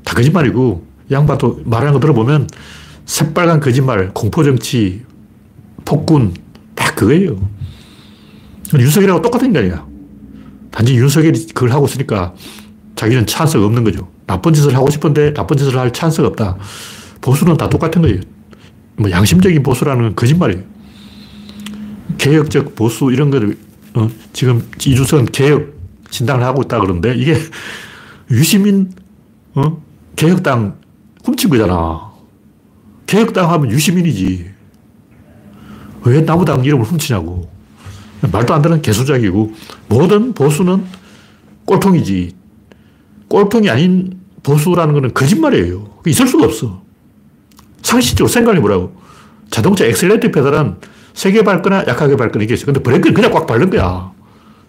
[0.03, 2.47] 다 거짓말이고 양반도 말하는 거 들어보면
[3.05, 5.03] 새빨간 거짓말, 공포정치,
[5.85, 6.33] 폭군
[6.75, 7.37] 다 그거예요.
[8.77, 9.85] 윤석열하고 똑같은 인간이야.
[10.71, 12.33] 단지 윤석열이 그걸 하고 있으니까
[12.95, 14.09] 자기는 찬스가 없는 거죠.
[14.25, 16.57] 나쁜 짓을 하고 싶은데 나쁜 짓을 할 찬스가 없다.
[17.21, 18.19] 보수는 다 똑같은 거예요.
[18.97, 20.63] 뭐 양심적인 보수라는 거짓말이에요.
[22.17, 23.57] 개혁적 보수 이런 거를
[23.93, 25.73] 어, 지금 이준석은 개혁
[26.09, 27.37] 신당을 하고 있다 그러는데 이게
[28.31, 28.91] 유시민
[29.55, 29.81] 어?
[30.15, 30.77] 개혁당
[31.23, 32.11] 훔친 거잖아.
[33.05, 34.49] 개혁당 하면 유시민이지.
[36.05, 37.49] 왜 나무당 이름을 훔치냐고.
[38.31, 39.53] 말도 안 되는 개수작이고
[39.87, 40.85] 모든 보수는
[41.65, 42.35] 꼴통이지.
[43.27, 45.99] 꼴통이 아닌 보수라는 것은 거짓말이에요.
[46.07, 46.81] 있을 수가 없어.
[47.81, 48.95] 상식적으로 생각해 보라고.
[49.49, 50.75] 자동차 엑셀레이터 페달은
[51.17, 52.67] 세게 밟거나 약하게 밟거나 이게 있어.
[52.67, 54.11] 근데 브레이크는 그냥 꽉 밟는 거야.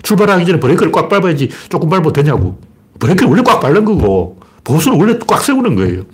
[0.03, 2.59] 출발하기 전에 브레이크를 꽉 밟아야지 조금 밟아도 되냐고.
[2.99, 6.05] 브레이크는 원래 꽉 밟는 거고, 보수는 원래 꽉 세우는 거예요.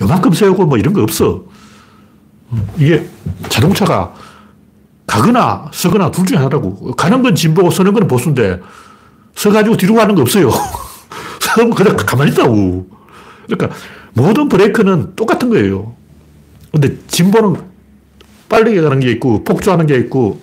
[0.00, 1.44] 요만큼 세우고 뭐 이런 거 없어.
[2.78, 3.06] 이게
[3.50, 4.14] 자동차가
[5.06, 6.96] 가거나 서거나 둘 중에 하나라고.
[6.96, 8.62] 가는 건 진보고 서는 건 보수인데
[9.34, 10.50] 서가지고 뒤로 가는 거 없어요.
[11.40, 12.88] 서면 그냥 가만히 있다고.
[13.46, 13.76] 그러니까
[14.14, 15.94] 모든 브레이크는 똑같은 거예요.
[16.72, 17.67] 근데 진보는
[18.48, 20.40] 빨리 가는 게 있고 폭주하는 게 있고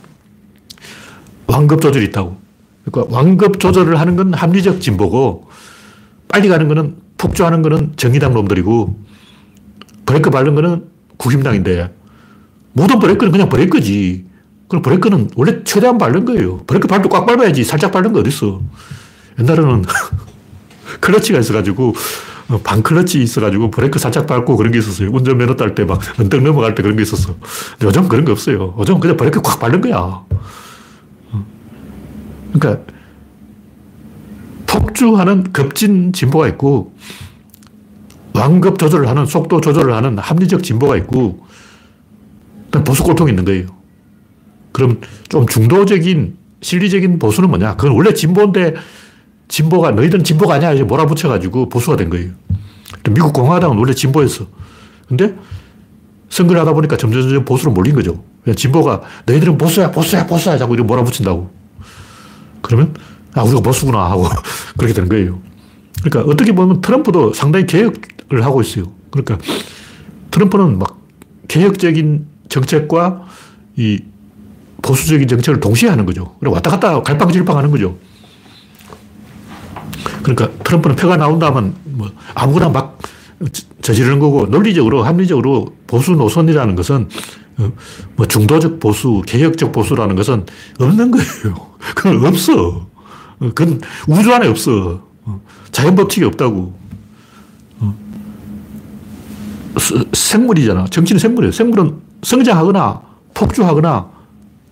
[1.48, 2.38] 완급 조절이 있다고.
[2.86, 5.50] 그러니까 완급 조절을 하는 건 합리적 진보고
[6.28, 9.00] 빨리 가는 거는 폭주하는 거는 정의당 놈들이고
[10.06, 10.86] 브레이크 밟는 거는
[11.18, 11.94] 국힘당인데
[12.74, 14.26] 모든 브레이크는 그냥 브레이크지.
[14.68, 16.58] 그럼 브레이크는 원래 최대한 밟는 거예요.
[16.66, 18.62] 브레이크 밟도 꽉 밟아야지 살짝 밟는 거 어딨어.
[19.40, 19.84] 옛날에는
[21.02, 21.94] 클러치가 있어가지고 어,
[22.64, 25.10] 반클러치 있어가지고 브레이크 살짝 밟고 그런 게 있었어요.
[25.12, 27.36] 운전면허 딸 때 막 언덕 넘어갈 때 그런 게 있었어.
[27.82, 28.76] 요즘 그런 거 없어요.
[28.80, 29.96] 요즘 그냥 브레이크 꽉 밟는 거야.
[29.98, 30.28] 어.
[32.54, 32.84] 그러니까
[34.68, 36.94] 폭주하는 급진 진보가 있고
[38.34, 41.46] 완급 조절을 하는 속도 조절을 하는 합리적 진보가 있고
[42.84, 43.68] 보수 꼴통이 있는 거예요.
[44.74, 47.76] 그럼 좀 중도적인 실리적인 보수는 뭐냐?
[47.78, 48.74] 그건 원래 진보인데
[49.48, 52.32] 진보가 너희들은 진보가 아니야 이제 몰아붙여가지고 보수가 된 거예요.
[53.12, 54.48] 미국 공화당은 원래 진보였어.
[55.08, 55.36] 근데
[56.30, 58.24] 선거를 하다 보니까 점점 점점 보수로 몰린 거죠.
[58.56, 61.50] 진보가 너희들은 보수야 보수야 보수야 자꾸 이렇게 몰아붙인다고.
[62.62, 62.96] 그러면
[63.34, 64.28] 아 우리가 보수구나 하고
[64.78, 65.40] 그렇게 되는 거예요.
[66.04, 68.92] 그러니까 어떻게 보면 트럼프도 상당히 개혁을 하고 있어요.
[69.12, 69.38] 그러니까
[70.32, 71.00] 트럼프는 막
[71.48, 73.24] 개혁적인 정책과
[73.78, 74.00] 이
[74.82, 76.36] 보수적인 정책을 동시에 하는 거죠.
[76.40, 77.98] 그리고 왔다 갔다 갈팡질팡 하는 거죠.
[80.26, 82.98] 그러니까 트럼프는 표가 나온다면 뭐 아무거나 막
[83.84, 87.08] 저지르는 거고 논리적으로 합리적으로 보수 노선이라는 것은
[87.58, 87.72] 어,
[88.16, 90.48] 뭐 중도적 보수, 개혁적 보수라는 것은
[90.80, 91.70] 없는 거예요.
[91.96, 92.88] 그건 없어.
[93.38, 95.04] 그건 우주 안에 없어.
[95.26, 96.74] 어, 자연 법칙이 없다고.
[97.82, 97.96] 어,
[100.12, 100.86] 생물이잖아.
[100.86, 101.52] 정치는 생물이에요.
[101.52, 103.02] 생물은 성장하거나
[103.36, 104.10] 폭주하거나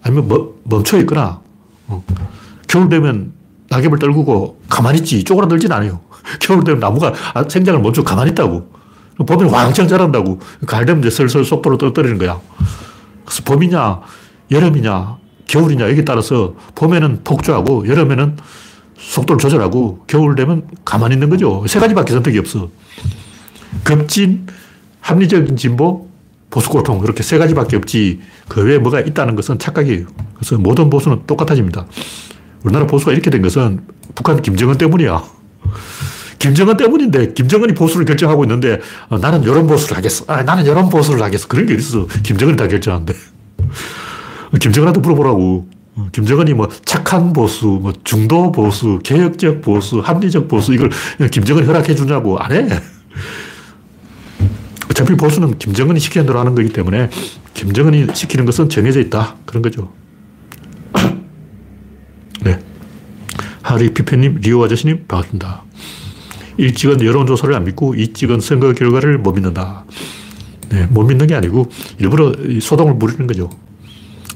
[0.02, 1.42] 아니면 멈춰 있거나
[2.68, 3.34] 겨울 되면
[3.74, 6.02] 낙엽을 떨구고 가만히 있지 쪼그라들진 않아요.
[6.40, 8.72] 겨울 되면 나무가 아, 생장을 멈추고 가만히 있다고.
[9.26, 10.40] 봄에 왕창 자란다고.
[10.66, 12.40] 가을 되면 이제 슬슬 속도로 떨어뜨리는 거야.
[13.26, 14.02] 그래서 봄이냐,
[14.52, 18.38] 여름이냐, 겨울이냐, 여기에 따라서 봄에는 폭주하고 여름에는
[18.98, 21.64] 속도를 조절하고 겨울 되면 가만히 있는 거죠.
[21.68, 22.70] 세 가지밖에 선택이 없어.
[23.84, 24.48] 급진,
[25.02, 26.10] 합리적인 진보,
[26.50, 27.00] 보수고통.
[27.00, 28.22] 그렇게 세 가지밖에 없지.
[28.48, 30.06] 그 외에 뭐가 있다는 것은 착각이에요.
[30.36, 31.86] 그래서 모든 보수는 똑같아집니다.
[32.64, 33.82] 우리나라 보수가 이렇게 된 것은
[34.16, 35.24] 북한 김정은 때문이야.
[36.40, 40.26] 김정은 때문인데 김정은이 보수를 결정하고 있는데 어, 나는 이런 보수를 하겠어.
[40.28, 41.48] 아, 나는 이런 보수를 하겠어.
[41.48, 42.08] 그런 게 있어.
[42.24, 43.14] 김정은이 다 결정한대.
[44.60, 45.70] 김정은한테 물어보라고.
[45.96, 50.90] 어, 김정은이 뭐 착한 보수, 뭐 중도 보수, 개혁적 보수, 합리적 보수 이걸
[51.32, 52.68] 김정은이 허락해 주냐고 안 해.
[54.90, 57.10] 어차피 보수는 김정은이 시키는 대로 하는 거기 때문에
[57.54, 59.36] 김정은이 시키는 것은 정해져 있다.
[59.46, 59.92] 그런 거죠.
[62.44, 62.60] 네.
[63.74, 65.64] 하리 피페님, 리오 아저씨님, 반갑습니다.
[66.58, 69.86] 일찍은 여론조사를 안 믿고 일찍은 선거 결과를 못 믿는다.
[70.70, 72.32] 네, 못 믿는 게 아니고 일부러
[72.62, 73.50] 소동을 부리는 거죠.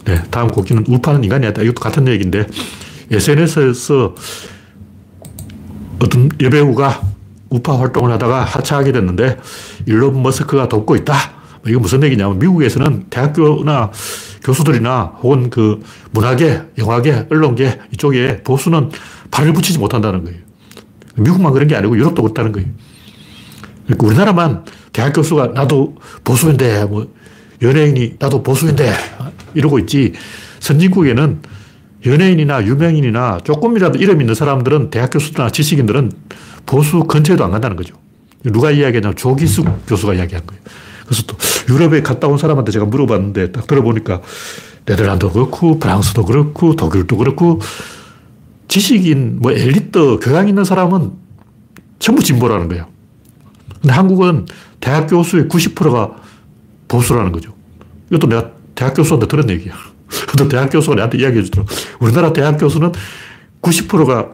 [0.05, 1.61] 네, 다음 곡기는 우파는 인간이 아니다.
[1.61, 2.47] 이것도 같은 얘기인데
[3.11, 4.15] SNS에서
[5.99, 7.01] 어떤 여배우가
[7.49, 9.37] 우파 활동을 하다가 하차하게 됐는데
[9.85, 11.13] 일론 머스크가 돕고 있다.
[11.61, 13.91] 뭐 이거 무슨 얘기냐면 미국에서는 대학교나
[14.43, 18.89] 교수들이나 혹은 그 문화계, 영화계, 언론계 이쪽에 보수는
[19.31, 20.39] 발을 붙이지 못한다는 거예요.
[21.15, 22.67] 미국만 그런 게 아니고 유럽도 그렇다는 거예요.
[23.85, 27.11] 그러니까 우리나라만 대학 교수가 나도 보수인데, 뭐,
[27.61, 28.93] 연예인이 나도 보수인데,
[29.53, 30.13] 이러고 있지.
[30.59, 31.41] 선진국에는
[32.05, 36.11] 연예인이나 유명인이나 조금이라도 이름 있는 사람들은 대학 교수나 지식인들은
[36.65, 37.95] 보수 근처에도 안 간다는 거죠.
[38.43, 40.61] 누가 이야기하냐면 조기숙 교수가 이야기한 거예요.
[41.05, 41.37] 그래서 또
[41.69, 44.21] 유럽에 갔다 온 사람한테 제가 물어봤는데 딱 들어보니까
[44.85, 47.59] 네덜란드도 그렇고 프랑스도 그렇고 독일도 그렇고
[48.67, 51.11] 지식인, 뭐 엘리트, 교양 있는 사람은
[51.99, 52.87] 전부 진보라는 거예요.
[53.81, 54.45] 근데 한국은
[54.79, 56.15] 대학 교수의 90%가
[56.87, 57.53] 보수라는 거죠.
[58.09, 59.73] 이것도 내가 대학 교수한테 들은 얘기야.
[60.37, 61.73] 또 대학 교수가 내한테 이야기해 주더라고.
[61.99, 62.91] 우리나라 대학 교수는
[63.61, 64.29] 90%가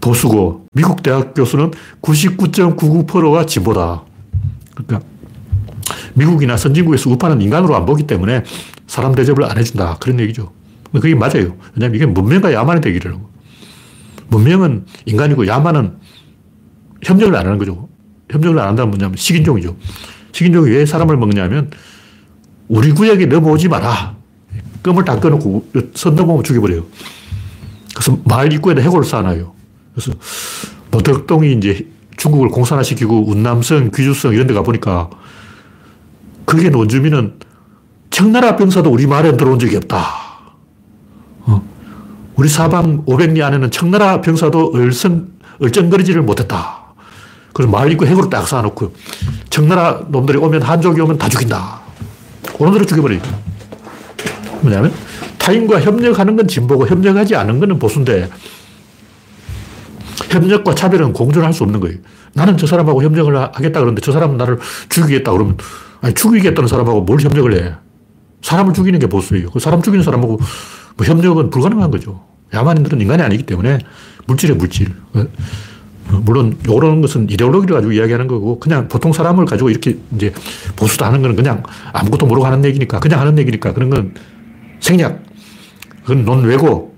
[0.00, 1.70] 보수고, 미국 대학 교수는
[2.02, 4.02] 99.99%가 진보다.
[4.74, 5.08] 그러니까,
[6.14, 8.42] 미국이나 선진국에서 우파는 인간으로 안 보기 때문에
[8.86, 9.96] 사람 대접을 안 해준다.
[10.00, 10.52] 그런 얘기죠.
[11.00, 11.56] 그게 맞아요.
[11.74, 13.30] 왜냐면 이게 문명과 야만의 대결이라고.
[14.28, 15.96] 문명은 인간이고 야만은
[17.02, 17.88] 협력을 안 하는 거죠.
[18.30, 19.76] 협력을 안 한다면 뭐냐면 식인종이죠.
[20.32, 21.70] 식인종이 왜 사람을 먹냐면
[22.68, 24.16] 우리 구역에 넘어오지 마라.
[24.82, 26.84] 껌을 다 꺼놓고 선 넘어오면 죽여버려요.
[27.94, 29.52] 그래서 마을 입구에다 해골을 쌓아놔요.
[29.94, 30.12] 그래서
[30.90, 35.10] 노덕동이 이제 중국을 공산화시키고 운남성, 귀주성 이런 데 가보니까
[36.46, 37.38] 거기에 원주민은
[38.10, 40.31] 청나라 병사도 우리 마을에 들어온 적이 없다.
[42.36, 45.28] 우리 사방 500리 안에는 청나라 병사도 얼성,
[45.60, 46.82] 얼쩡거리지를 못했다.
[47.52, 48.94] 그래서 마을 입구 핵으로 딱 쌓아놓고
[49.50, 51.80] 청나라 놈들이 오면 한족이 오면 다 죽인다.
[52.58, 53.20] 오는 대로 죽여버려요.
[54.62, 54.92] 뭐냐면
[55.38, 58.30] 타인과 협력하는 건 진보고 협력하지 않은 건 보수인데
[60.30, 61.98] 협력과 차별은 공존할 수 없는 거예요.
[62.32, 65.58] 나는 저 사람하고 협력을 하겠다 그러는데 저 사람은 나를 죽이겠다 그러면
[66.00, 67.74] 아니 죽이겠다는 사람하고 뭘 협력을 해?
[68.42, 69.50] 사람을 죽이는 게 보수예요.
[69.50, 70.38] 그 사람 죽이는 사람하고
[70.96, 72.24] 뭐 협력은 불가능한 거죠.
[72.52, 73.78] 야만인들은 인간이 아니기 때문에
[74.26, 74.94] 물질의 물질.
[75.14, 75.26] 어,
[76.24, 80.32] 물론 이런 것은 이데올로기를 가지고 이야기하는 거고 그냥 보통 사람을 가지고 이렇게 이제
[80.76, 84.14] 보수다 하는 거는 그냥 아무것도 모르고 하는 얘기니까 그냥 하는 얘기니까 그런 건
[84.80, 85.22] 생략.
[86.02, 86.96] 그건 논외고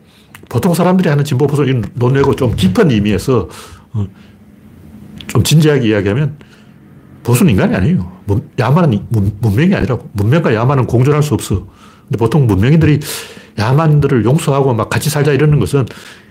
[0.49, 3.49] 보통 사람들이 하는 진보 보수 논외고 좀 깊은 의미에서
[3.93, 4.07] 어,
[5.27, 6.37] 좀 진지하게 이야기하면
[7.23, 8.14] 보수는 인간이 아니에요.
[8.59, 9.07] 야만은
[9.41, 10.09] 문명이 아니라고.
[10.13, 11.67] 문명과 야만은 공존할 수 없어.
[12.05, 13.01] 근데 보통 문명인들이
[13.59, 15.87] 야만들을 용서하고 막 같이 살자 이러는 것은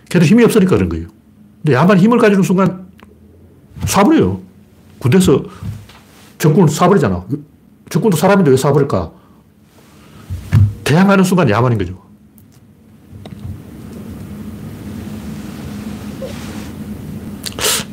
[0.09, 1.07] 걔들 힘이 없으니까 그런 거예요.
[1.61, 2.87] 근데 야만 힘을 가지는 순간
[3.81, 4.39] 쏴버려요.
[4.99, 5.43] 군대에서
[6.37, 7.25] 적군을 쏴버리잖아.
[7.89, 9.11] 적군도 사람인데 왜 쏴버릴까?
[10.83, 12.01] 대항하는 순간 야만인 거죠.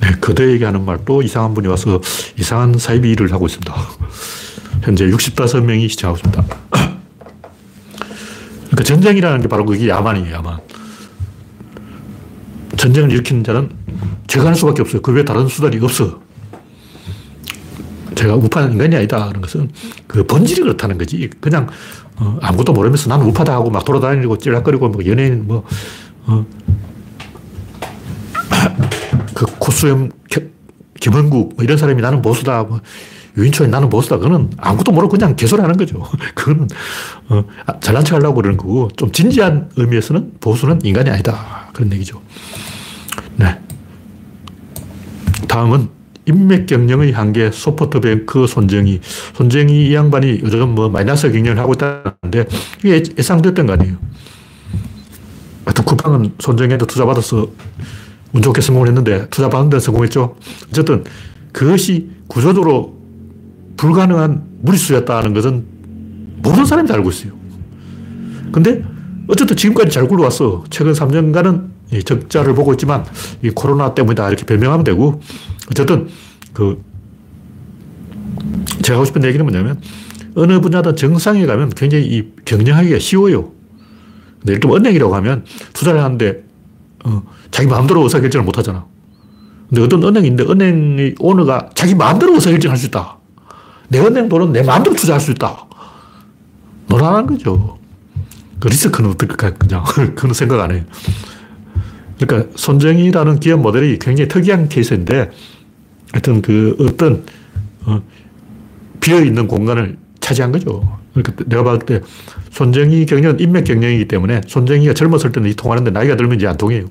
[0.01, 2.01] 네, 그대에게 하는 말또 이상한 분이 와서
[2.39, 3.75] 이상한 사이비 일을 하고 있습니다.
[4.83, 6.45] 현재 65명이 시청하고 있습니다.
[8.71, 10.59] 그러니까 전쟁이라는 게 바로 그게 야만이에요, 야만.
[12.77, 13.71] 전쟁을 일으키는 자는
[14.27, 15.03] 제가 할 수밖에 없어요.
[15.03, 16.21] 그 외에 다른 수단이 없어.
[18.15, 19.29] 제가 우파는 인간이 아니다.
[19.29, 19.71] 하는 것은
[20.07, 21.29] 그 본질이 그렇다는 거지.
[21.41, 21.69] 그냥
[22.17, 25.65] 어, 아무것도 모르면서 나는 우파다 하고 막 돌아다니고 찔락거리고 뭐 연예인 뭐,
[26.27, 26.47] 어,
[29.41, 30.11] 그 코수염
[31.01, 32.63] 김원국 뭐 이런 사람이 나는 보수다.
[32.63, 32.79] 뭐
[33.39, 34.19] 유인촌이 나는 보수다.
[34.19, 36.07] 그거는 아무것도 모르고 그냥 개소리 하는 거죠.
[36.35, 36.69] 그거는
[37.31, 41.71] 어, 아, 잘난 척 하려고 그러는 거고 좀 진지한 의미에서는 보수는 인간이 아니다.
[41.73, 42.21] 그런 얘기죠.
[43.37, 43.59] 네.
[45.49, 45.89] 다음은
[46.27, 49.01] 인맥 경영의 한계, 소프트뱅크 손정희.
[49.37, 52.45] 손정희 이 양반이 요즘 뭐 마이너스 경영을 하고 있다는데
[52.85, 53.97] 이게 예상됐던 거 아니에요.
[55.65, 57.49] 하여튼 쿠팡은 손정희한테 투자받아서
[58.33, 60.37] 운 좋게 성공을 했는데 투자받은 데 성공했죠.
[60.69, 61.05] 어쨌든
[61.53, 62.97] 그것이 구조적으로
[63.77, 65.65] 불가능한 무리수였다는 것은
[66.43, 67.33] 모든 사람이 다 알고 있어요.
[68.53, 68.85] 근데
[69.27, 70.65] 어쨌든 지금까지 잘 굴러왔어.
[70.71, 73.05] 최근 3년간은 적자를 보고 있지만
[73.43, 75.21] 이 코로나 때문이다 이렇게 변명하면 되고
[75.71, 76.09] 어쨌든
[76.53, 76.83] 그
[78.83, 79.81] 제가 하고 싶은 얘기는 뭐냐면
[80.37, 83.53] 어느 분야든 정상에 가면 굉장히 이 경영하기가 쉬워요.
[84.41, 86.45] 근데 예를 은행이라고 하면 투자를 하는데
[87.05, 88.87] 어, 자기 마음대로 의사결정을 못 하잖아.
[89.69, 93.19] 근데 어떤 은행인데 은행의 오너가 자기 마음대로 의사결정할 수 있다.
[93.89, 95.67] 내 은행 돈은 내 마음대로 투자할 수 있다.
[96.89, 97.79] 노란한 거죠.
[98.59, 99.85] 그 리스크는 어떨까, 그냥.
[100.15, 100.83] 그건 생각 안 해요.
[102.19, 105.31] 그러니까 손정이라는 기업 모델이 굉장히 특이한 케이스인데
[106.13, 107.25] 하여튼 그 어떤
[107.87, 108.03] 어,
[109.01, 109.97] 비어있는 공간을
[110.31, 110.99] 차지한 거죠.
[111.13, 112.01] 그러니까 내가 봤을 때
[112.51, 116.87] 손정이 경영은 인맥 경영이기 때문에 손정이가 젊었을 때는 통하는데 나이가 들면 이제 안 통해요.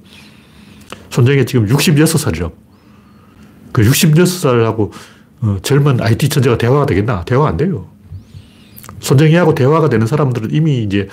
[1.09, 2.51] 손정이가 지금 66살이라고.
[3.71, 4.91] 그 66살하고
[5.41, 7.23] 어, 젊은 IT 천재가 대화가 되겠나?
[7.23, 7.87] 대화가 안 돼요.
[8.99, 11.07] 손정이하고 대화가 되는 사람들은 이미 이제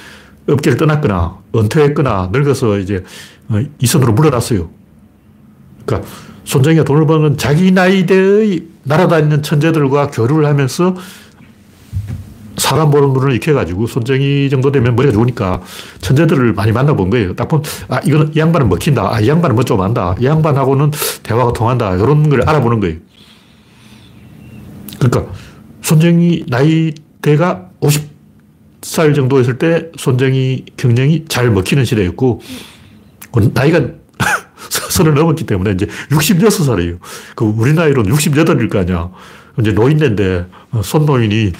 [0.49, 3.05] 업계를 떠났거나 은퇴했거나 늙어서 이제
[3.49, 4.69] 어, 이선으로 물러났어요.
[5.85, 6.09] 그러니까
[6.45, 10.97] 손정이가 돈을 버는 자기 나이대의 날아다니는 천재들과 교류를 하면서
[12.57, 15.61] 사람 보는 눈을 익혀가지고 손정이 정도 되면 머리가 좋으니까
[16.01, 17.35] 천재들을 많이 만나본 거예요.
[17.35, 19.15] 딱 보면, 아, 이거는 이 양반은 먹힌다.
[19.15, 20.15] 아, 이 양반은 뭐 좀 안다.
[20.21, 20.91] 이 양반하고는
[21.23, 21.95] 대화가 통한다.
[21.97, 22.97] 이런 걸 알아보는 거예요.
[24.99, 25.33] 그러니까
[25.83, 32.41] 손정이 나이대가 50살 정도 했을 때 손정이 경영이 잘 먹히는 시대였고,
[33.53, 33.81] 나이가
[34.91, 36.99] 서른 넘었기 때문에 이제 66살이에요.
[37.35, 39.11] 그 우리 나이로는 68일 거 아니야.
[39.61, 41.53] 이제 노인인데 어, 손노인이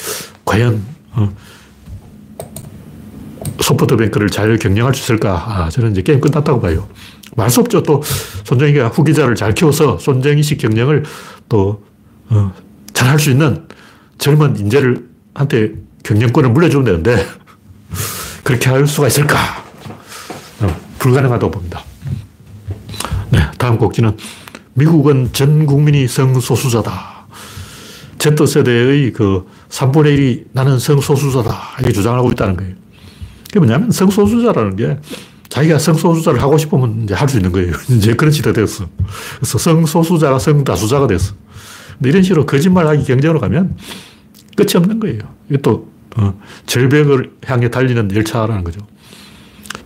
[0.47, 0.83] 과연
[1.13, 1.31] 어,
[3.61, 5.35] 소프트뱅크를 잘 경영할 수 있을까?
[5.47, 6.89] 아, 저는 이제 게임 끝났다고 봐요.
[7.37, 7.83] 말 수 없죠.
[7.83, 8.03] 또
[8.45, 11.05] 손정희가 후기자를 잘 키워서 손정희식 경영을
[11.51, 11.85] 또
[12.31, 12.53] 어,
[12.95, 13.67] 잘할 수 있는
[14.19, 17.27] 젊은 인재를 한테 경영권을 물려주면 되는데
[18.43, 19.37] 그렇게 할 수가 있을까?
[20.61, 21.83] 어, 불가능하다고 봅니다.
[23.31, 24.17] 네, 다음 곡지는
[24.75, 27.27] 미국은 전 국민이 성소수자다.
[28.19, 31.77] Z세대의 그 3분의 1이 나는 성소수자다.
[31.79, 32.75] 이렇게 주장을 하고 있다는 거예요.
[33.47, 34.99] 그게 뭐냐면 성소수자라는 게
[35.49, 37.73] 자기가 성소수자를 하고 싶으면 이제 할 수 있는 거예요.
[37.91, 38.87] 이제 그런 시대가 되었어.
[39.37, 41.35] 그래서 성소수자가 성다수자가 됐어.
[41.99, 43.77] 근데 이런 식으로 거짓말하기 경쟁으로 가면
[44.57, 45.21] 끝이 없는 거예요.
[45.51, 45.89] 이것도
[46.19, 48.81] 어, 절벽을 향해 달리는 열차라는 거죠.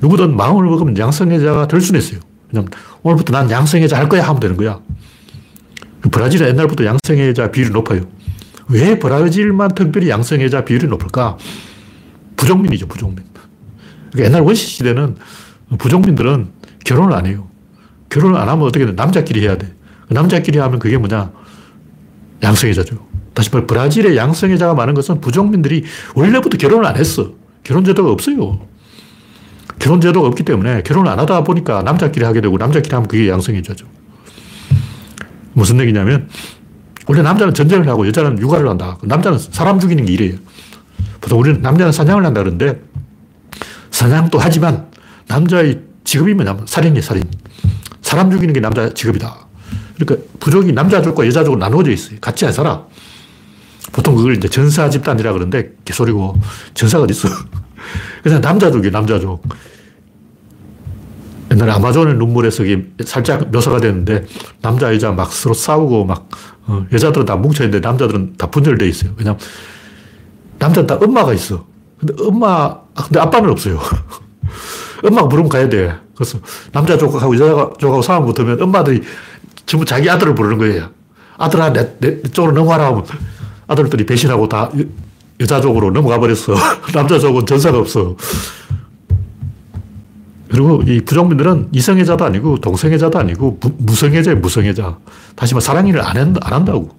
[0.01, 2.21] 누구든 마음을 먹으면 양성애자가 될 수는 있어요.
[2.53, 2.71] 왜냐면
[3.03, 4.81] 오늘부터 난 양성애자 할 거야 하면 되는 거야.
[6.01, 8.03] 그 브라질은 옛날부터 양성애자 비율이 높아요.
[8.71, 11.37] 왜 브라질만 특별히 양성애자 비율이 높을까?
[12.37, 13.25] 부족민이죠, 부족민.
[14.13, 15.17] 그러니까 옛날 원시 시대는
[15.79, 16.49] 부족민들은
[16.85, 17.49] 결혼을 안 해요.
[18.09, 18.93] 결혼을 안 하면 어떻게 돼?
[18.93, 19.73] 남자끼리 해야 돼.
[20.09, 21.31] 남자끼리 하면 그게 뭐냐?
[22.43, 23.07] 양성애자죠.
[23.35, 27.33] 다시 말해, 브라질에 양성애자가 많은 것은 부족민들이 원래부터 결혼을 안 했어.
[27.63, 28.67] 결혼제도가 없어요.
[29.79, 33.87] 결혼제도가 없기 때문에 결혼을 안 하다 보니까 남자끼리 하게 되고 남자끼리 하면 그게 양성애자죠.
[35.53, 36.29] 무슨 얘기냐면,
[37.11, 38.97] 원래 남자는 전쟁을 하고 여자는 육아를 한다.
[39.03, 40.37] 남자는 사람 죽이는 게 일이에요.
[41.21, 42.81] 보통 우리는 남자는 사냥을 한다 그러는데,
[43.91, 44.87] 사냥도 하지만
[45.27, 47.25] 남자의 직업이 뭐냐면 살인이에요, 살인.
[48.01, 49.49] 사람 죽이는 게 남자 직업이다.
[49.97, 52.21] 그러니까 부족이 남자족과 여자족으로 나누어져 있어요.
[52.21, 52.87] 같이 안 살아.
[53.91, 56.37] 보통 그걸 이제 전사 집단이라 그러는데 개소리고
[56.75, 57.29] 전사가 어디 있어.
[58.23, 59.43] 그냥 남자족이에요, 남자족.
[61.51, 62.63] 옛날에 아마존의 눈물에서
[63.05, 64.27] 살짝 묘사가 됐는데
[64.63, 66.29] 남자, 여자 막 서로 싸우고 막
[66.71, 69.11] 어, 여자들은 다 뭉쳐있는데 남자들은 다 분열돼 있어요.
[69.17, 69.41] 왜냐면
[70.61, 71.67] 남자는 다 엄마가 있어.
[71.99, 73.81] 근데 엄마, 근데 아빠는 없어요.
[75.03, 75.93] 엄마가 부르면 가야 돼.
[76.15, 76.39] 그래서
[76.71, 79.03] 남자 족하고 여자 족하고 싸움 붙으면 엄마들이
[79.67, 80.91] 전부 자기 아들을 부르는 거예요.
[81.39, 83.05] 아들아, 내, 내 쪽으로 넘어가라 하면
[83.67, 84.71] 아들들이 배신하고 다
[85.41, 86.55] 여자 족으로 넘어가 버렸어.
[86.95, 88.15] 남자 족은 전사가 없어.
[90.51, 94.99] 그리고 이 부족민들은 이성애자도 아니고 동성애자도 아니고 무성애자예 무성애자.
[95.37, 96.91] 다시 말해 사랑을 안, 한다, 안 한다고.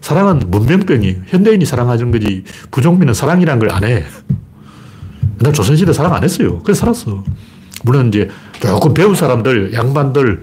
[0.00, 1.16] 사랑은 문명병이에요.
[1.26, 4.04] 현대인이 사랑하는 거지 부족민은 사랑이란 걸 안 해.
[5.40, 6.60] 옛날 조선시대 사랑 안 했어요.
[6.62, 7.24] 그래서 살았어.
[7.84, 8.30] 물론 이제
[8.60, 10.42] 조금 배운 사람들, 양반들,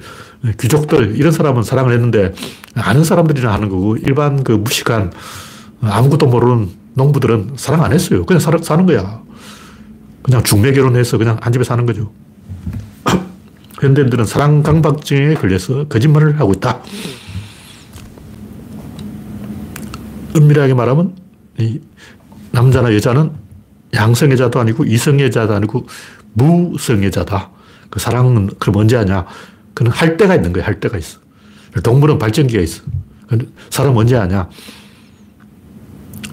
[0.59, 2.33] 귀족들 이런 사람은 사랑을 했는데
[2.75, 5.11] 아는 사람들이나 하는 거고 일반 그 무식한
[5.81, 8.25] 아무것도 모르는 농부들은 사랑 안 했어요.
[8.25, 9.21] 그냥 사, 사는 거야.
[10.21, 12.11] 그냥 중매 결혼해서 그냥 한 집에 사는 거죠.
[13.81, 16.81] 현대인들은 사랑 강박증에 걸려서 거짓말을 하고 있다.
[20.37, 21.15] 은밀하게 말하면
[22.51, 23.31] 남자나 여자는
[23.93, 25.87] 양성애자도 아니고 이성애자도 아니고
[26.33, 27.49] 무성애자다.
[27.89, 29.25] 그 사랑은 그럼 언제 하냐?
[29.73, 30.65] 그는 할 때가 있는 거예요.
[30.65, 31.19] 할 때가 있어.
[31.83, 32.83] 동물은 발전기가 있어.
[33.69, 34.47] 사람 언제 하냐?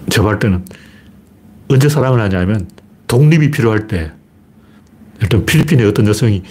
[0.09, 0.65] 제가 볼 때는
[1.69, 2.69] 언제 사랑을 하냐면
[3.07, 4.11] 독립이 필요할 때.
[5.21, 6.43] 일단 필리핀의 어떤 여성이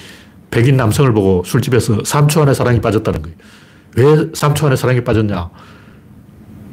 [0.51, 3.36] 백인 남성을 보고 술집에서 3초 안에 사랑이 빠졌다는 거예요.
[3.96, 5.51] 왜 3초 안에 사랑이 빠졌냐?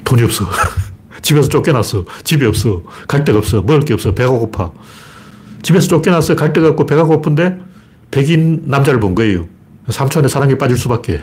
[0.04, 0.46] 돈이 없어.
[1.22, 2.06] 집에서 쫓겨났어.
[2.24, 2.84] 집이 없어.
[3.08, 3.62] 갈 데가 없어.
[3.62, 4.14] 먹을 게 없어.
[4.14, 4.72] 배가 고파.
[5.62, 6.36] 집에서 쫓겨났어.
[6.36, 7.60] 갈 데가 없고 배가 고픈데
[8.12, 9.48] 백인 남자를 본 거예요.
[9.88, 11.22] 3초 안에 사랑에 빠질 수밖에.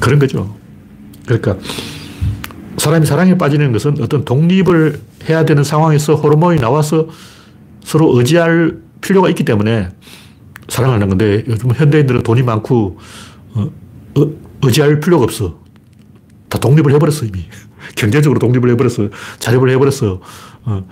[0.00, 0.56] 그런 거죠.
[1.26, 1.56] 그러니까
[2.78, 7.08] 사람이 사랑에 빠지는 것은 어떤 독립을 해야 되는 상황에서 호르몬이 나와서
[7.82, 9.88] 서로 의지할 필요가 있기 때문에
[10.68, 12.98] 사랑하는 건데 요즘 현대인들은 돈이 많고
[13.54, 13.70] 어,
[14.16, 14.30] 어,
[14.62, 15.58] 의지할 필요가 없어.
[16.48, 17.44] 다 독립을 해버렸어 이미.
[17.96, 19.10] 경제적으로 독립을 해버렸어.
[19.38, 20.20] 자립을 해버렸어.
[20.64, 20.88] 어,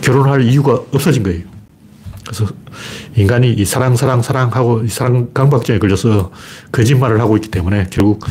[0.00, 1.44] 결혼할 이유가 없어진 거예요.
[2.24, 2.46] 그래서
[3.16, 6.30] 인간이 이 사랑, 사랑, 사랑하고 이 사랑 강박증에 걸려서
[6.70, 8.24] 거짓말을 하고 있기 때문에 결국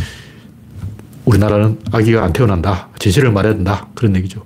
[1.25, 2.89] 우리나라는 아기가 안 태어난다.
[2.97, 3.87] 진실을 말해야 된다.
[3.95, 4.45] 그런 얘기죠.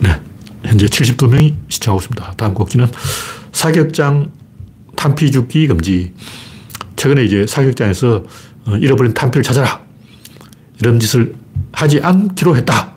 [0.00, 0.20] 네.
[0.64, 2.34] 현재 72명이 시청하고 있습니다.
[2.36, 2.88] 다음 곡지는
[3.54, 4.32] 사격장
[4.96, 6.12] 탄피 죽기 금지.
[6.96, 8.24] 최근에 이제 사격장에서
[8.66, 9.80] 어, 잃어버린 탄피를 찾아라.
[10.80, 11.34] 이런 짓을
[11.72, 12.92] 하지 않기로 했다.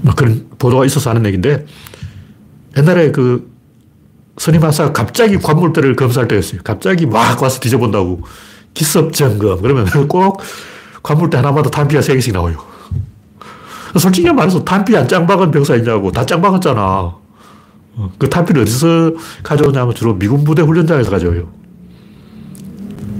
[0.00, 1.66] 뭐 그런 보도가 있어서 하는 얘기인데
[2.76, 3.50] 옛날에 그
[4.38, 6.60] 선임 하사가 갑자기 관물대를 검사할 때였어요.
[6.62, 8.22] 갑자기 막 와서 뒤져본다고.
[8.74, 9.60] 기습 점검.
[9.60, 10.40] 그러면 꼭
[11.02, 12.58] 관물대 하나마다 탄피가 3개씩 나와요.
[13.98, 16.12] 솔직히 말해서 탄피 안 짱박은 병사 있냐고.
[16.12, 17.27] 다 짱박았잖아.
[17.98, 21.48] 어, 그 탄피를 어디서 가져오냐면 주로 미군 부대 훈련장에서 가져와요.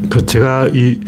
[0.08, 1.00] 그 제가 이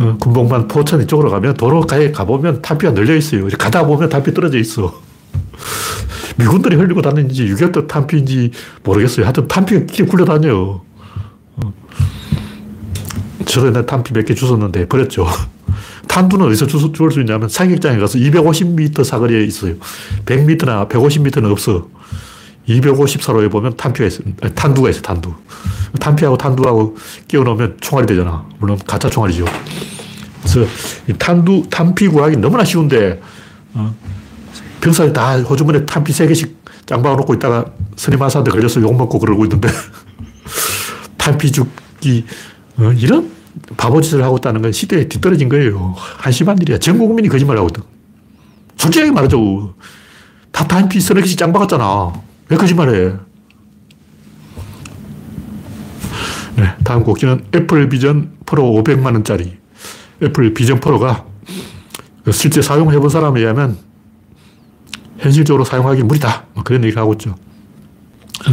[0.00, 3.46] 어, 군복만 포천 이쪽으로 가면 도로 가에 가보면 탄피가 널려 있어요.
[3.58, 5.00] 가다 보면 탄피 떨어져 있어.
[6.38, 8.52] 미군들이 흘리고 다니는지 6.25 탄피인지
[8.82, 9.26] 모르겠어요.
[9.26, 10.80] 하여튼 탄피가 길 굴려다녀.
[11.56, 11.74] 어.
[13.44, 15.26] 저도 옛날 탄피 몇 개 주웠는데 버렸죠.
[16.08, 19.74] 탄두는 어디서 주, 주울 수 있냐면 사격장에 가서 250m 사거리에 있어요.
[20.24, 21.88] 100m나 150m는 없어.
[22.68, 24.22] 254로에 보면 탄피가 있어.
[24.42, 25.32] 아니, 탄두가 있어, 탄두.
[25.98, 26.96] 탄피하고 탄두하고
[27.26, 28.46] 끼워 넣으면 총알이 되잖아.
[28.58, 29.44] 물론 가짜 총알이죠.
[30.42, 30.66] 그래서
[31.18, 33.20] 탄두, 탄피 구하기 너무나 쉬운데,
[33.74, 33.94] 어,
[34.80, 36.54] 병사들 다 호주머니에 탄피 3개씩
[36.86, 37.66] 짱박아 놓고 있다가
[37.96, 39.68] 선임 하사한테 걸려서 욕먹고 그러고 있는데,
[41.18, 42.24] 탄피 줍기,
[42.78, 43.30] 어, 이런
[43.76, 45.94] 바보짓을 하고 있다는 건 시대에 뒤떨어진 거예요.
[45.96, 46.78] 한심한 일이야.
[46.78, 47.82] 전 국민이 거짓말을 하고 있다.
[48.76, 49.74] 솔직하게 말하죠.
[50.52, 52.12] 다 탄피 서너 개씩 짱박았잖아.
[52.50, 53.12] 왜 거짓말해?
[56.56, 59.52] 네, 다음 꼭지는 애플 비전 프로 500만원짜리.
[60.22, 61.24] 애플 비전 프로가
[62.32, 63.78] 실제 사용해 본 사람에 의하면
[65.18, 66.46] 현실적으로 사용하기 무리다.
[66.54, 67.36] 뭐 그런 얘기를 하고 있죠.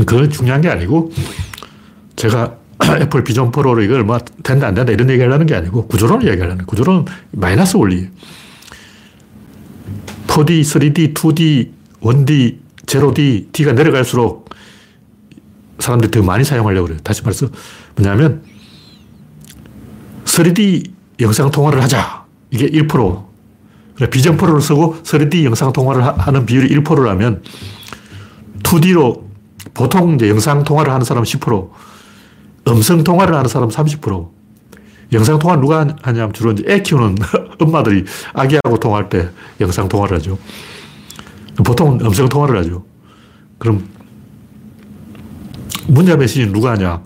[0.05, 1.11] 그건 중요한 게 아니고
[2.15, 2.55] 제가
[3.01, 6.65] 애플 비전 프로로 이걸 뭐 된다 안 된다 이런 얘기 하려는 게 아니고 구조론을 얘기하려는.
[6.67, 8.09] 구조론은 마이너스 원리.
[10.27, 11.71] 4D, 3D, 2D,
[12.01, 14.49] 1D, 0D, D가 내려갈수록
[15.79, 16.99] 사람들이 더 많이 사용하려고 그래요.
[17.03, 17.47] 다시 말해서
[17.95, 18.43] 뭐냐면
[20.25, 22.25] 3D 영상 통화를 하자.
[22.49, 23.27] 이게 1%.
[24.11, 27.43] 비전 프로를 쓰고 3D 영상 통화를 하는 비율이 1%라면
[28.63, 29.23] 2D로
[29.73, 31.69] 보통 이제 영상 통화를 하는 사람은 10%,
[32.67, 34.29] 음성 통화를 하는 사람은 30%.
[35.13, 37.15] 영상 통화 누가 하냐면 주로 이제 애 키우는
[37.59, 39.29] 엄마들이 아기하고 통화할 때
[39.61, 40.37] 영상 통화를 하죠.
[41.63, 42.85] 보통은 음성 통화를 하죠.
[43.57, 43.87] 그럼
[45.87, 47.01] 문자 메시지는 누가 하냐?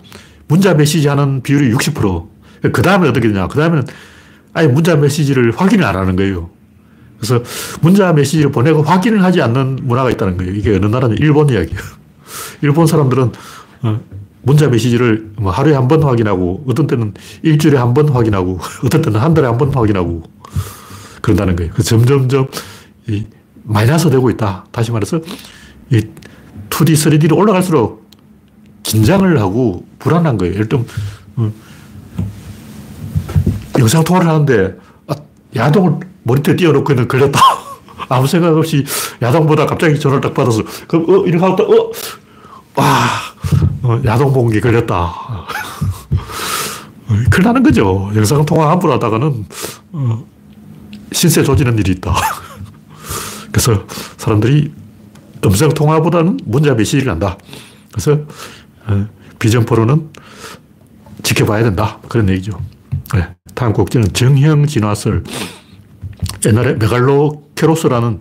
[0.48, 2.28] 문자 메시지 하는 비율이 60%.
[2.72, 3.48] 그 다음에 어떻게 되냐?
[3.48, 3.84] 그 다음에는
[4.54, 6.50] 아예 문자 메시지를 확인을 안 하는 거예요.
[7.16, 7.42] 그래서
[7.80, 10.52] 문자 메시지를 보내고 확인을 하지 않는 문화가 있다는 거예요.
[10.54, 11.14] 이게 어느 나라냐?
[11.18, 11.78] 일본 이야기예요.
[12.62, 13.32] 일본 사람들은
[13.82, 14.00] 어,
[14.42, 19.20] 문자 메시지를 뭐 하루에 한 번 확인하고 어떤 때는 일주일에 한 번 확인하고 어떤 때는
[19.20, 20.22] 한 달에 한 번 확인하고
[21.22, 21.72] 그런다는 거예요.
[21.74, 22.48] 그 점점점
[23.08, 23.24] 이
[23.64, 24.66] 마이너스 되고 있다.
[24.70, 25.20] 다시 말해서
[25.90, 26.00] 이
[26.70, 28.08] 2D, 3D로 올라갈수록
[28.82, 30.54] 긴장을 하고 불안한 거예요.
[30.54, 30.86] 예를 들면
[31.36, 31.52] 어,
[33.78, 34.76] 영상 통화를 하는데
[35.08, 35.14] 아,
[35.54, 37.40] 야동을 모니터에 띄워놓고 있는 걸렸다.
[38.08, 38.84] 아무 생각 없이
[39.20, 41.92] 야동보다 갑자기 전화를 딱 받아서 그럼 어 이렇게 하고 어
[42.74, 43.06] 와,
[43.82, 44.94] 어, 야동봉기 걸렸다.
[45.04, 45.46] 어,
[47.30, 48.10] 큰일 나는 거죠.
[48.14, 49.46] 영상 통화 함부로 하다가는,
[49.92, 50.26] 어,
[51.12, 52.14] 신세 조지는 일이 있다.
[53.52, 53.86] 그래서
[54.16, 54.72] 사람들이
[55.44, 57.36] 음성 통화보다는 문자 메시지를 한다.
[57.92, 58.20] 그래서,
[58.86, 59.06] 어,
[59.38, 60.10] 비전포로는
[61.22, 61.98] 지켜봐야 된다.
[62.08, 62.60] 그런 얘기죠.
[63.14, 63.28] 네.
[63.54, 65.24] 다음 곡지는 정형 진화설.
[66.46, 68.18] 옛날에 메갈로 케로스라는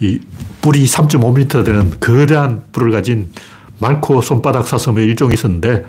[0.00, 0.20] 이
[0.62, 3.30] 뿌리 3.5m 되는 거대한 뿔을 가진
[3.78, 5.84] 말코 손바닥 사슴의 일종이 있었는데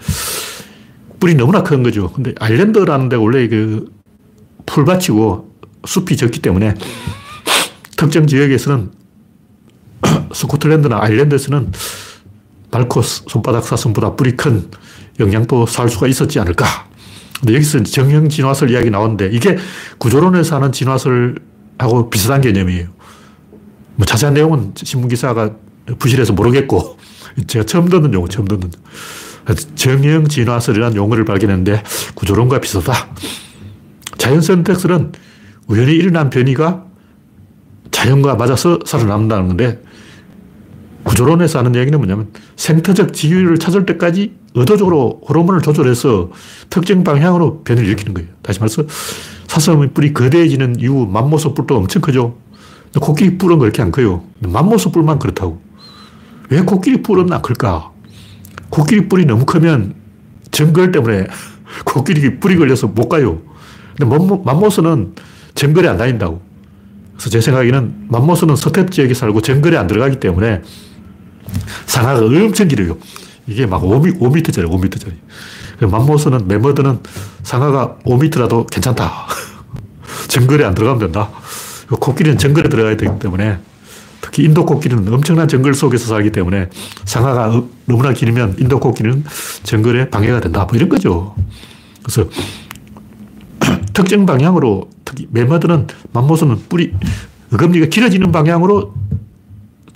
[1.19, 2.11] 뿔이 너무나 큰 거죠.
[2.11, 3.91] 근데 아일랜드라는 데 원래 그
[4.65, 5.51] 풀밭이고
[5.85, 6.73] 숲이 적기 때문에
[8.01, 8.89] 특정 지역에서는
[10.33, 11.71] 스코틀랜드나 아일랜드에서는
[12.71, 14.69] 말코 손바닥 사슴보다 뿔이 큰
[15.19, 16.65] 영양도 살 수가 있었지 않을까.
[17.39, 19.57] 근데 여기서 정형 진화설 이야기 나오는데 이게
[19.99, 22.87] 구조론에서 하는 진화설하고 비슷한 개념이에요.
[23.95, 25.51] 뭐 자세한 내용은 신문기사가
[25.99, 26.97] 부실해서 모르겠고
[27.45, 28.71] 제가 처음 듣는 용어, 처음 듣는.
[29.75, 31.83] 정향 진화설이라는 용어를 발견했는데
[32.15, 33.15] 구조론과 비슷하다.
[34.17, 35.11] 자연 선택설은
[35.67, 36.90] 우연히 일어난 변이가
[38.01, 39.79] 자연과 맞아서 살아남는다는 건데
[41.03, 46.31] 구조론에서 하는 얘기는 뭐냐면 생태적 지위를 찾을 때까지 의도적으로 호르몬을 조절해서
[46.69, 48.29] 특정 방향으로 변이를 일으키는 거예요.
[48.41, 48.83] 다시 말해서
[49.47, 52.37] 사슴의 뿔이 거대해지는 이유 맘모스 뿔도 엄청 크죠.
[52.99, 54.23] 코끼리 뿔은 그렇게 안 커요.
[54.39, 55.61] 맘모스 뿔만 그렇다고.
[56.49, 57.91] 왜 코끼리 뿔은 안 클까?
[58.69, 59.93] 코끼리 뿔이 너무 크면
[60.51, 61.27] 정글 때문에
[61.85, 63.41] 코끼리 뿔이 걸려서 못 가요.
[63.97, 65.13] 근데 맘모스는
[65.55, 66.50] 정글에 안 다닌다고.
[67.21, 70.63] 그래서 제 생각에는 맘모스는 서택 지역에 살고 정글에 안 들어가기 때문에
[71.85, 72.97] 상하가 엄청 길어요.
[73.45, 75.87] 이게 막 5미, 5m짜리, 5m짜리.
[75.87, 76.99] 맘모스는, 매머드는
[77.43, 79.27] 상하가 5m라도 괜찮다.
[80.29, 81.29] 정글에 안 들어가면 된다.
[81.89, 83.59] 코끼리는 정글에 들어가야 되기 때문에
[84.21, 86.69] 특히 인도 코끼리는 엄청난 정글 속에서 살기 때문에
[87.05, 89.23] 상하가 너무나 길면 인도 코끼리는
[89.61, 90.65] 정글에 방해가 된다.
[90.65, 91.35] 뭐 이런 거죠.
[92.01, 92.27] 그래서
[93.93, 96.93] 특정 방향으로 특히 매머드는 맘모스는 뿌리
[97.53, 98.93] 어금니가 길어지는 방향으로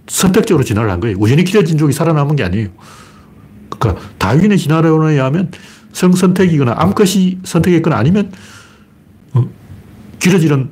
[0.08, 1.16] 선택적으로 진화를 한 거예요.
[1.18, 2.68] 우연히 길어진 쪽이 살아남은 게 아니에요.
[3.70, 5.52] 그러니까 다윈의 진화론에 의하면
[5.94, 8.32] 성선택이거나 암컷이 선택했거나 아니면
[9.34, 9.48] 어,
[10.20, 10.70] 길어지는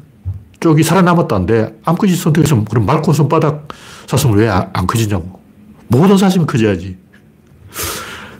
[0.59, 3.69] 쪽이 살아남았다는데 암컷이 선택해서 그럼 말코 손바닥
[4.07, 5.39] 사슴을 왜안 커지냐고.
[5.87, 6.97] 모든 사슴이 커져야지.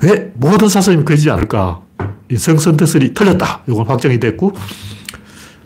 [0.01, 1.82] 왜 모든 사슴이 커지지 않을까?
[2.36, 3.62] 성선택설이 틀렸다.
[3.68, 4.54] 이건 확정이 됐고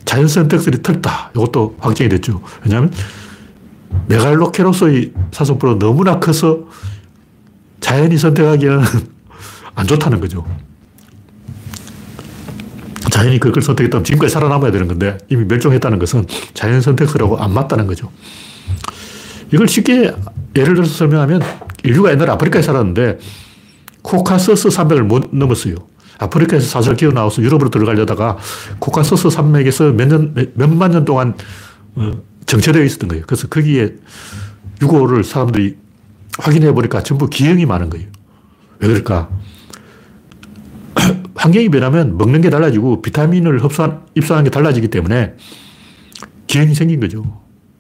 [0.08, 1.32] 자연선택설이 틀렸다.
[1.36, 2.42] 이것도 확정이 됐죠.
[2.64, 2.92] 왜냐하면
[4.08, 6.66] 메갈로케로스의 사슴보다 너무나 커서
[7.82, 8.84] 자연이 선택하기에는
[9.76, 10.46] 안 좋다는 거죠.
[13.12, 18.12] 자연이 그걸 선택했다면 지금까지 살아남아야 되는 건데 이미 멸종했다는 것은 자연 선택설하고 안 맞다는 거죠.
[19.54, 20.14] 이걸 쉽게
[20.56, 21.42] 예를 들어서 설명하면
[21.84, 23.20] 인류가 옛날에 아프리카에 살았는데
[24.02, 25.76] 코카서스 산맥을 못 넘었어요.
[26.20, 28.38] 아프리카에서 슬슬 기어 나와서 유럽으로 들어가려다가
[28.80, 31.36] 코카서스 산맥에서 몇 년, 몇만 년 동안
[31.96, 32.12] 어,
[32.46, 33.24] 정체되어 있었던 거예요.
[33.28, 33.96] 그래서 거기에
[34.82, 35.78] 유골을 사람들이
[36.40, 38.08] 확인해 보니까 전부 기형이 많은 거예요.
[38.80, 39.30] 왜 그럴까?
[41.36, 45.36] 환경이 변하면 먹는 게 달라지고 비타민을 흡수한, 입수하는 게 달라지기 때문에
[46.48, 47.24] 기형이 생긴 거죠.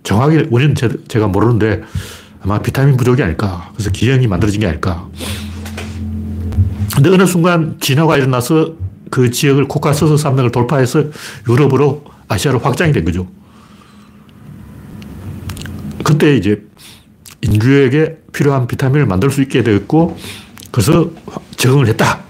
[0.03, 1.81] 정확히 원인은 제, 가 모르는데
[2.41, 3.71] 아마 비타민 부족이 아닐까.
[3.73, 5.07] 그래서 기형이 만들어진 게 아닐까.
[6.97, 8.73] 근데 어느 순간 진화가 일어나서
[9.11, 11.03] 그 지역을 코카서스 산맥을 돌파해서
[11.47, 13.27] 유럽으로 아시아로 확장이 된 거죠.
[16.03, 16.65] 그때 이제
[17.41, 20.17] 인류에게 필요한 비타민을 만들 수 있게 되었고,
[20.71, 21.11] 그래서
[21.57, 22.21] 적응을 했다.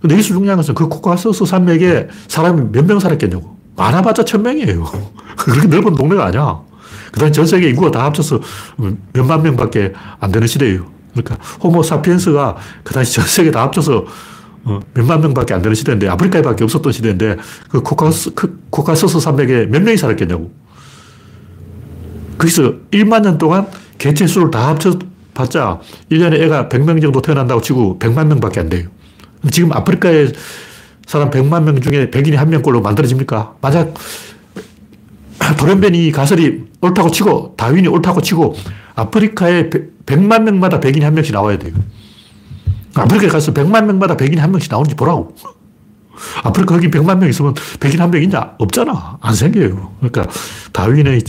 [0.00, 3.56] 근데 여기서 중요한 것은 그 코카서스 산맥에 사람이 몇 명 살았겠냐고.
[3.74, 4.84] 많아봤자 천 명이에요.
[5.36, 6.60] 그렇게 넓은 동네가 아니야.
[7.10, 8.38] 그 다음에 전 세계 인구가 다 합쳐서
[9.12, 10.91] 몇만 명 밖에 안 되는 시대예요.
[11.12, 14.04] 그러니까 호모 사피엔스가 그 당시 전 세계 다 합쳐서
[14.64, 17.36] 어, 몇만 명밖에 안 되는 시대인데 아프리카에밖에 없었던 시대인데
[17.68, 20.52] 그 코카스, 그 코카서스 산맥에 몇 명이 살았겠냐고.
[22.38, 23.66] 거기서 1만 년 동안
[23.98, 28.88] 개체 수를 다 합쳐봤자 1년에 애가 100명 정도 태어난다고 치고 100만 명밖에 안 돼요.
[29.50, 30.28] 지금 아프리카에
[31.06, 33.56] 사람 100만 명 중에 백인이 한 명꼴로 만들어집니까?
[33.60, 33.94] 만약
[35.58, 38.54] 돌연변이 가설이 옳다고 치고 다윈이 옳다고 치고
[38.94, 39.70] 아프리카에
[40.06, 41.72] 100만 명마다 백인이 한 명씩 나와야 돼요.
[42.94, 45.34] 아프리카에 가서 100만 명마다 백인이 한 명씩 나오는지 보라고.
[46.42, 48.54] 아프리카 거기 100만 명 있으면 백인 한 명 있냐?
[48.58, 49.18] 없잖아.
[49.20, 49.94] 안 생겨요.
[50.00, 50.26] 그러니까
[50.72, 51.22] 다윈의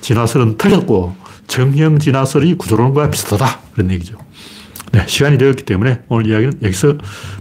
[0.00, 1.14] 진화설은 틀렸고
[1.46, 3.58] 정형 진화설이 구조론과 비슷하다.
[3.74, 4.16] 그런 얘기죠.
[4.92, 6.94] 네, 시간이 되었기 때문에 오늘 이야기는 여기서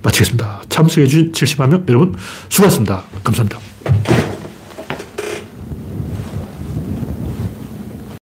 [0.04, 0.64] 마치겠습니다.
[0.70, 2.16] 참석해 주신 70만 명 여러분
[2.50, 3.04] 수고하셨습니다.
[3.24, 4.39] 감사합니다.